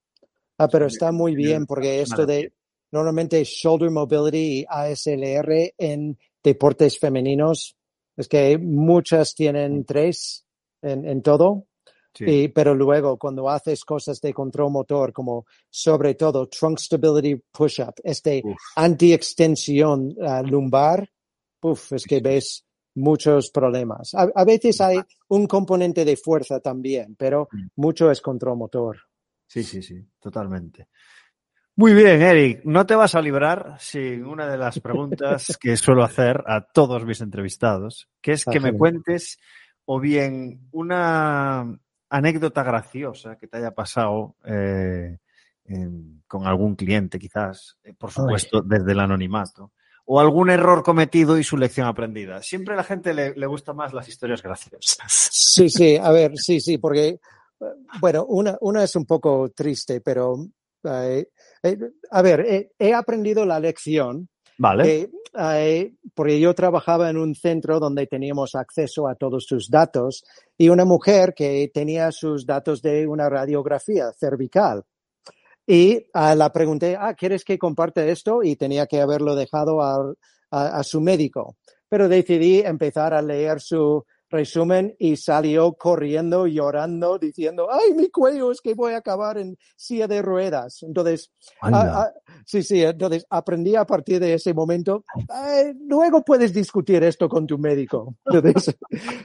Ah, 0.57 0.67
pero 0.69 0.87
está 0.87 1.13
muy 1.13 1.33
bien 1.33 1.65
porque 1.65 2.01
esto 2.01 2.25
de 2.25 2.51
normalmente 2.91 3.43
shoulder 3.43 3.89
mobility 3.91 4.59
y 4.61 4.65
ASLR 4.67 5.73
en 5.77 6.17
deportes 6.43 6.97
femeninos 6.99 7.75
es 8.15 8.27
que 8.27 8.57
muchas 8.57 9.33
tienen 9.35 9.85
tres 9.85 10.45
en, 10.81 11.05
en 11.05 11.21
todo, 11.21 11.65
Sí. 12.11 12.25
y, 12.27 12.47
pero 12.47 12.73
luego 12.73 13.17
cuando 13.19 13.47
haces 13.49 13.85
cosas 13.85 14.19
de 14.19 14.33
control 14.33 14.71
motor 14.71 15.13
como 15.13 15.45
sobre 15.69 16.15
todo 16.15 16.47
trunk 16.49 16.79
stability 16.79 17.35
push-up, 17.51 17.93
este 18.03 18.41
anti-extensión 18.75 20.15
ah, 20.25 20.41
lumbar, 20.41 21.07
uf, 21.61 21.93
es 21.93 22.05
que 22.05 22.19
ves 22.19 22.65
muchos 22.95 23.51
problemas. 23.51 24.13
A, 24.15 24.27
a 24.33 24.43
veces 24.43 24.81
hay 24.81 24.99
un 25.29 25.45
componente 25.47 26.03
de 26.03 26.17
fuerza 26.17 26.59
también, 26.59 27.15
pero 27.15 27.47
Mm. 27.51 27.67
mucho 27.75 28.09
es 28.11 28.21
control 28.21 28.57
motor. 28.57 28.97
Sí, 29.47 29.63
sí, 29.63 29.81
sí, 29.81 30.03
totalmente. 30.19 30.87
Muy 31.79 31.93
bien, 31.93 32.21
Eric, 32.21 32.59
no 32.65 32.85
te 32.85 32.93
vas 32.93 33.15
a 33.15 33.21
librar 33.21 33.77
sin 33.79 34.25
una 34.25 34.47
de 34.47 34.57
las 34.57 34.81
preguntas 34.81 35.57
que 35.61 35.77
suelo 35.77 36.03
hacer 36.03 36.43
a 36.45 36.59
todos 36.59 37.05
mis 37.05 37.21
entrevistados, 37.21 38.09
que 38.19 38.33
es 38.33 38.43
que 38.43 38.59
me 38.59 38.73
cuentes 38.73 39.39
o 39.85 39.97
bien 39.97 40.67
una 40.73 41.79
anécdota 42.09 42.63
graciosa 42.63 43.37
que 43.37 43.47
te 43.47 43.59
haya 43.59 43.71
pasado 43.71 44.35
eh, 44.43 45.19
en- 45.63 46.21
con 46.27 46.45
algún 46.45 46.75
cliente, 46.75 47.17
quizás, 47.17 47.77
eh, 47.85 47.93
por 47.97 48.11
supuesto, 48.11 48.61
desde 48.61 48.91
el 48.91 48.99
anonimato, 48.99 49.71
o 50.03 50.19
algún 50.19 50.49
error 50.49 50.83
cometido 50.83 51.37
y 51.37 51.45
su 51.45 51.55
lección 51.55 51.87
aprendida. 51.87 52.41
Siempre 52.41 52.73
a 52.73 52.77
la 52.77 52.83
gente 52.83 53.13
le, 53.13 53.33
le 53.35 53.45
gustan 53.47 53.77
más 53.77 53.93
las 53.93 54.09
historias 54.09 54.43
graciosas. 54.43 54.97
Sí, 55.07 55.69
sí, 55.69 55.95
a 55.95 56.11
ver, 56.11 56.33
sí, 56.35 56.59
sí, 56.59 56.77
porque, 56.77 57.07
eh, 57.07 57.19
bueno, 58.01 58.25
una, 58.25 58.57
una 58.59 58.83
es 58.83 58.97
un 58.97 59.05
poco 59.05 59.49
triste, 59.55 60.01
pero, 60.01 60.35
a 60.83 62.21
ver, 62.21 62.39
eh, 62.41 62.71
he 62.79 62.93
aprendido 62.93 63.45
la 63.45 63.59
lección, 63.59 64.29
Vale. 64.57 65.09
eh, 65.33 65.93
porque 66.13 66.39
yo 66.39 66.53
trabajaba 66.53 67.09
en 67.09 67.17
un 67.17 67.35
centro 67.35 67.79
donde 67.79 68.07
teníamos 68.07 68.55
acceso 68.55 69.07
a 69.07 69.15
todos 69.15 69.45
sus 69.45 69.69
datos 69.69 70.23
y 70.57 70.69
una 70.69 70.85
mujer 70.85 71.33
que 71.35 71.69
tenía 71.73 72.11
sus 72.11 72.45
datos 72.45 72.81
de 72.81 73.07
una 73.07 73.29
radiografía 73.29 74.11
cervical. 74.13 74.83
Y 75.67 76.07
ah, 76.13 76.33
la 76.33 76.51
pregunté, 76.51 76.97
ah, 76.99 77.13
¿quieres 77.13 77.43
que 77.43 77.59
comparte 77.59 78.09
esto? 78.09 78.41
Y 78.41 78.55
tenía 78.55 78.87
que 78.87 79.01
haberlo 79.01 79.35
dejado 79.35 79.83
al- 79.83 80.17
a, 80.49 80.79
a 80.79 80.83
su 80.83 80.99
médico. 80.99 81.57
Pero 81.87 82.07
decidí 82.09 82.59
empezar 82.61 83.13
a 83.13 83.21
leer 83.21 83.61
su 83.61 84.03
resumen 84.29 84.95
y 84.99 85.15
salió 85.15 85.73
corriendo, 85.73 86.45
llorando, 86.47 87.17
diciendo, 87.17 87.67
ay, 87.71 87.93
mi 87.95 88.09
cuello 88.09 88.51
es 88.51 88.61
que 88.61 88.73
voy 88.73 88.93
a 88.93 88.97
acabar 88.97 89.37
en 89.37 89.57
silla 89.75 90.07
de 90.07 90.21
ruedas. 90.21 90.83
Entonces, 90.83 91.31
ah, 91.61 92.03
ah, 92.03 92.13
sí, 92.45 92.61
sí, 92.63 92.81
entonces 92.83 93.25
aprendí 93.29 93.75
a 93.75 93.85
partir 93.85 94.19
de 94.19 94.33
ese 94.35 94.53
momento, 94.53 95.03
"Ay, 95.27 95.73
luego 95.87 96.23
puedes 96.23 96.53
discutir 96.53 97.03
esto 97.03 97.27
con 97.27 97.47
tu 97.47 97.57
médico. 97.57 98.15
Entonces, 98.25 98.75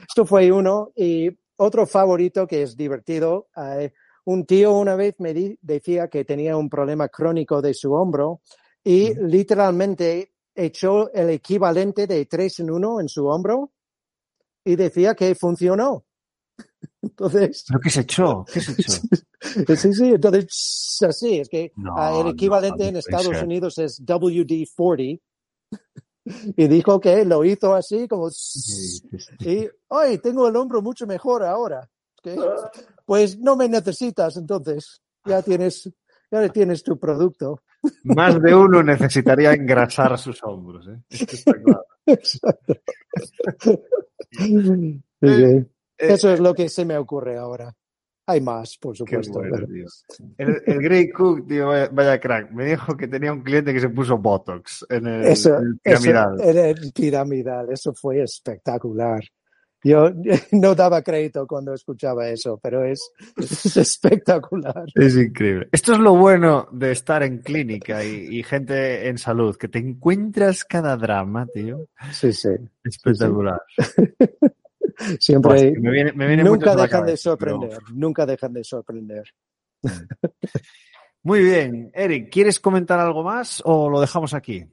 esto 0.09 0.25
fue 0.25 0.51
uno. 0.51 0.91
Y 0.95 1.29
otro 1.57 1.85
favorito 1.85 2.47
que 2.47 2.63
es 2.63 2.75
divertido, 2.75 3.47
eh, 3.55 3.91
un 4.25 4.45
tío 4.45 4.73
una 4.73 4.95
vez 4.95 5.15
me 5.19 5.33
di- 5.33 5.57
decía 5.61 6.07
que 6.07 6.25
tenía 6.25 6.57
un 6.57 6.67
problema 6.69 7.07
crónico 7.09 7.61
de 7.61 7.73
su 7.73 7.93
hombro 7.93 8.41
y 8.83 9.13
literalmente 9.21 10.33
echó 10.55 11.11
el 11.13 11.29
equivalente 11.29 12.07
de 12.07 12.25
tres 12.25 12.59
en 12.59 12.71
uno 12.71 12.99
en 12.99 13.07
su 13.07 13.27
hombro 13.27 13.71
y 14.65 14.75
decía 14.75 15.15
que 15.15 15.35
funcionó. 15.35 16.03
Entonces, 17.01 17.63
¿Pero 17.67 17.79
qué 17.79 17.89
se 17.89 18.01
echó? 18.01 18.45
¿Qué 18.51 18.59
se 18.59 18.71
echó? 18.73 19.01
sí, 19.75 19.93
sí, 19.93 20.13
entonces 20.13 20.97
así, 21.07 21.39
es 21.39 21.49
que 21.49 21.71
No, 21.75 21.93
ah, 21.95 22.17
el 22.17 22.25
no, 22.25 22.31
equivalente 22.31 22.83
no 22.91 22.97
en 22.97 23.01
puede 23.03 23.17
Estados. 23.17 23.43
Unidos 23.43 23.77
es 23.77 24.03
WD-40 24.03 25.21
y 26.57 26.67
dijo 26.67 26.99
que 26.99 27.23
lo 27.25 27.45
hizo 27.45 27.75
así 27.75 28.07
como 28.07 28.29
y 29.39 29.69
hoy 29.89 30.17
tengo 30.17 30.47
el 30.47 30.55
hombro 30.55 30.81
mucho 30.81 31.05
mejor 31.05 31.43
ahora. 31.43 31.87
¿ok? 32.23 32.31
Pues 33.05 33.37
no 33.37 33.55
me 33.55 33.69
necesitas 33.69 34.35
entonces, 34.37 35.01
ya 35.25 35.43
tienes, 35.43 35.91
ya 36.31 36.49
tienes 36.49 36.81
tu 36.81 36.97
producto. 36.97 37.61
Más 38.03 38.41
de 38.41 38.55
uno 38.55 38.81
necesitaría 38.81 39.53
engrasar 39.53 40.17
sus 40.17 40.43
hombros. 40.43 40.87
¿eh? 40.87 41.03
Esto 41.09 41.35
está 41.35 41.53
claro. 41.53 41.85
Sí. 44.31 45.01
Eh, 45.21 45.65
Eso 45.97 46.31
es 46.31 46.39
lo 46.39 46.53
que 46.53 46.69
se 46.69 46.85
me 46.85 46.97
ocurre 46.97 47.37
ahora. 47.37 47.73
Hay 48.27 48.41
más, 48.41 48.77
por 48.79 48.97
supuesto. 48.97 49.33
bueno, 49.33 49.55
pero- 49.55 49.67
tío. 49.67 49.85
El, 50.37 50.61
el 50.65 50.81
Grey 50.81 51.09
Cook, 51.11 51.47
tío, 51.47 51.67
vaya, 51.67 51.89
vaya 51.91 52.19
crack. 52.19 52.51
Me 52.51 52.65
dijo 52.65 52.97
que 52.97 53.07
tenía 53.07 53.31
un 53.31 53.43
cliente 53.43 53.71
que 53.73 53.79
se 53.79 53.89
puso 53.89 54.17
Botox 54.17 54.85
en 54.89 55.07
el, 55.07 55.25
Eso, 55.25 55.55
en 55.57 55.63
el 55.65 55.79
eso 55.83 56.01
piramidal. 56.03 56.41
era 56.41 56.67
el 56.69 56.91
piramidal, 56.93 57.71
eso 57.71 57.93
fue 57.93 58.21
espectacular. 58.23 59.23
Yo 59.85 60.09
no 60.51 60.73
daba 60.73 61.03
crédito 61.03 61.45
cuando 61.45 61.71
escuchaba 61.75 62.27
eso, 62.27 62.59
pero 62.61 62.83
es, 62.83 63.11
es 63.37 63.77
espectacucular. 63.77 64.85
Es 64.95 65.15
increíble. 65.15 65.69
Esto 65.71 65.93
es 65.93 65.99
lo 65.99 66.15
bueno 66.15 66.67
de 66.71 66.91
estar 66.91 67.21
en 67.21 67.37
clínica 67.37 68.03
y, 68.03 68.39
y 68.39 68.43
gente 68.43 69.07
en 69.07 69.19
salud, 69.19 69.55
que 69.55 69.67
te 69.67 69.77
encuentras 69.77 70.65
cada 70.65 70.97
drama, 70.97 71.45
tío. 71.53 71.87
Sí, 72.11 72.33
sí. 72.33 72.49
Espectacular. 72.83 73.61
Siempre, 75.19 75.51
Pues, 75.51 75.79
me 75.79 75.91
viene, 75.91 76.13
me 76.13 76.27
viene 76.27 76.43
mucho 76.43 76.53
nunca 76.55 76.71
dejan 76.71 76.87
de 76.87 76.89
cabeza, 76.89 77.23
sorprender, 77.23 77.77
nunca 77.93 78.25
dejan 78.25 78.53
de 78.53 78.63
sorprender. 78.63 79.23
Muy 81.21 81.43
bien. 81.43 81.91
Eric, 81.93 82.31
¿quieres 82.31 82.59
comentar 82.59 82.99
algo 82.99 83.23
más 83.23 83.61
o 83.65 83.89
lo 83.89 83.99
dejamos 83.99 84.33
aquí? 84.33 84.65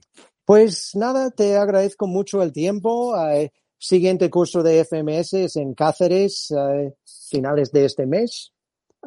Pues 0.44 0.92
nada, 0.94 1.30
te 1.30 1.56
agradezco 1.56 2.06
mucho 2.06 2.42
el 2.42 2.52
tiempo. 2.52 3.14
Eh, 3.28 3.52
siguiente 3.82 4.30
curso 4.30 4.62
de 4.62 4.84
FMS 4.84 5.32
es 5.34 5.56
en 5.56 5.74
Cáceres, 5.74 6.52
eh, 6.56 6.94
finales 7.30 7.72
de 7.72 7.84
este 7.86 8.06
mes. 8.06 8.52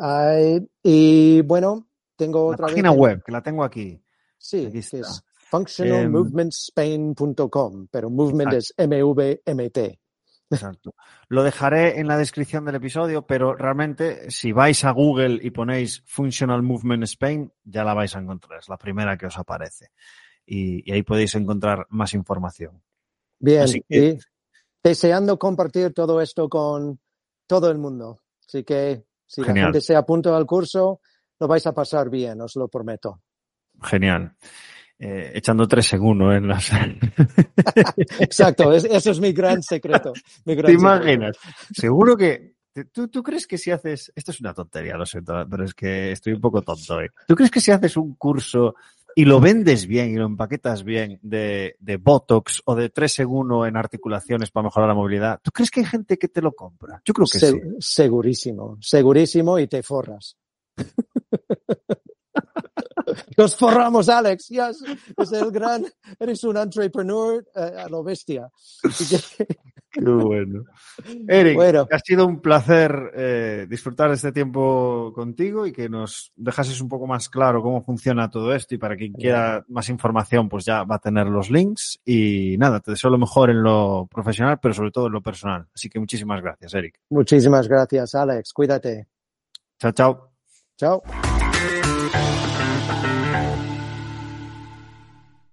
Eh, 0.04 0.60
y 0.84 1.42
bueno, 1.42 1.88
tengo 2.18 2.50
La 2.50 2.56
otra 2.56 2.68
página 2.68 2.92
vez. 2.92 3.00
web, 3.00 3.24
que 3.24 3.32
la 3.32 3.42
tengo 3.42 3.64
aquí. 3.64 3.98
Sí, 4.38 4.66
Aquí 4.66 4.74
que 4.74 4.80
está. 4.80 4.98
es 5.00 5.24
functionalmovementspain.com, 5.50 7.88
pero 7.90 8.10
movement 8.10 8.54
Exacto. 8.54 8.58
es 8.58 8.74
M-V-M-T. 8.78 10.00
Exacto. 10.52 10.94
Lo 11.30 11.44
dejaré 11.44 12.00
en 12.00 12.08
la 12.08 12.18
descripción 12.18 12.66
del 12.66 12.76
episodio, 12.76 13.26
pero 13.26 13.56
realmente 13.56 14.30
si 14.30 14.52
vais 14.52 14.84
a 14.86 14.92
Google 14.92 15.40
y 15.42 15.50
ponéis 15.50 16.04
Functional 16.06 16.62
Movement 16.62 17.04
Spain, 17.06 17.52
ya 17.64 17.84
la 17.84 17.96
vais 17.96 18.16
a 18.16 18.20
encontrar. 18.20 18.60
Es 18.60 18.70
la 18.70 18.78
primera 18.78 19.18
que 19.18 19.26
os 19.26 19.38
aparece. 19.38 19.90
Y, 20.46 20.88
y 20.88 20.94
ahí 20.94 21.02
podéis 21.02 21.34
encontrar 21.36 21.88
más 21.90 22.14
información. 22.14 22.80
Bien, 23.40 23.64
Así 23.64 23.82
que- 23.90 24.10
y 24.10 24.20
deseando 24.90 25.38
compartir 25.40 25.94
todo 25.94 26.22
esto 26.22 26.48
con 26.48 27.00
todo 27.48 27.72
el 27.72 27.78
mundo. 27.80 28.20
Así 28.48 28.64
que 28.64 29.04
Si 29.26 29.42
Genial. 29.44 29.58
la 29.58 29.64
gente 29.72 29.82
se 29.82 29.96
apunta 29.96 30.36
al 30.38 30.46
curso, 30.46 31.02
lo 31.40 31.48
vais 31.48 31.66
a 31.66 31.74
pasar 31.74 32.10
bien, 32.12 32.40
os 32.42 32.56
lo 32.56 32.68
prometo. 32.68 33.22
Genial. 33.82 34.36
Eh, 35.00 35.32
echando 35.34 35.68
tres 35.68 35.92
en 35.94 36.02
uno 36.02 36.32
en 36.34 36.48
las... 36.48 36.70
Exacto, 38.20 38.72
es- 38.72 38.86
eso 38.86 39.12
es 39.12 39.20
mi 39.20 39.34
gran 39.34 39.62
secreto. 39.64 40.14
mi 40.46 40.54
gran 40.56 40.72
¿Te 40.72 40.78
secreto. 40.78 40.96
imaginas? 40.96 41.38
Seguro 41.74 42.16
que... 42.16 42.54
¿tú, 42.92 43.08
¿Tú 43.08 43.24
crees 43.24 43.48
que 43.48 43.58
si 43.58 43.72
haces... 43.72 44.12
Esto 44.16 44.32
es 44.32 44.40
una 44.40 44.54
tontería, 44.54 44.96
lo 44.96 45.06
siento, 45.06 45.34
pero 45.50 45.66
es 45.66 45.74
que 45.74 46.12
estoy 46.12 46.34
un 46.34 46.42
poco 46.42 46.62
tonto 46.62 46.96
hoy. 46.96 47.08
¿Tú 47.28 47.34
crees 47.36 47.50
que 47.52 47.60
si 47.62 47.72
haces 47.72 47.98
un 47.98 48.16
curso 48.16 48.76
y 49.18 49.24
lo 49.26 49.40
vendes 49.40 49.88
bien 49.88 50.10
y 50.12 50.16
lo 50.16 50.26
empaquetas 50.26 50.84
bien 50.84 51.20
de, 51.22 51.78
de 51.80 51.96
Botox 51.98 52.62
o 52.66 52.76
de 52.76 52.90
3 52.90 53.20
en 53.20 53.28
1 53.28 53.66
en 53.68 53.78
articulaciones 53.78 54.52
para 54.52 54.66
mejorar 54.66 54.90
la 54.90 54.94
movilidad, 54.96 55.40
¿tú 55.42 55.52
crees 55.52 55.72
que 55.72 55.80
hay 55.80 55.86
gente 55.86 56.18
que 56.18 56.28
te 56.28 56.42
lo 56.42 56.54
compra? 56.54 57.02
Yo 57.06 57.14
creo 57.14 57.26
que 57.32 57.40
Se- 57.40 57.52
sí. 57.54 57.60
Segurísimo, 57.80 58.78
segurísimo 58.82 59.58
y 59.58 59.68
te 59.68 59.82
forras. 59.84 60.36
Nos 63.38 63.56
forramos, 63.56 64.10
Alex. 64.10 64.48
Yes, 64.50 64.84
es 65.18 65.32
el 65.32 65.50
gran, 65.52 65.86
eres 66.20 66.44
un 66.44 66.58
entrepreneur 66.58 67.46
eh, 67.56 67.60
a 67.78 67.88
lo 67.88 68.04
bestia. 68.04 68.50
Bueno. 70.02 70.64
Eric, 71.28 71.56
Bueno. 71.56 71.88
ha 71.92 72.00
sido 72.00 72.26
un 72.26 72.42
placer 72.42 73.12
eh, 73.16 73.66
disfrutar 73.70 74.10
de 74.10 74.16
este 74.16 74.32
tiempo 74.32 75.12
contigo 75.14 75.66
y 75.66 75.72
que 75.72 75.90
nos 75.90 76.32
dejases 76.36 76.82
un 76.82 76.90
poco 76.90 77.08
más 77.08 77.30
claro 77.30 77.62
cómo 77.62 77.84
funciona 77.84 78.30
todo 78.30 78.54
esto 78.54 78.76
y 78.76 78.78
para 78.78 78.96
quien 78.96 79.14
quiera 79.14 79.64
más 79.68 79.90
información 79.90 80.50
pues 80.50 80.66
ya 80.66 80.84
va 80.84 80.96
a 80.96 81.00
tener 81.00 81.28
los 81.28 81.50
links 81.50 82.00
y 82.06 82.56
nada, 82.58 82.80
te 82.80 82.92
deseo 82.92 83.10
lo 83.10 83.18
mejor 83.18 83.50
en 83.50 83.64
lo 83.64 84.08
profesional 84.12 84.60
pero 84.62 84.74
sobre 84.74 84.92
todo 84.92 85.08
en 85.08 85.14
lo 85.14 85.22
personal. 85.22 85.68
Así 85.74 85.90
que 85.90 86.00
muchísimas 86.00 86.42
gracias, 86.42 86.74
Eric. 86.74 87.00
muchísimas 87.10 87.68
gracias, 87.68 88.16
Alex. 88.16 88.54
Cuídate. 88.54 89.08
Chao, 89.80 89.92
chao. 89.92 90.32
Chao. 90.78 91.25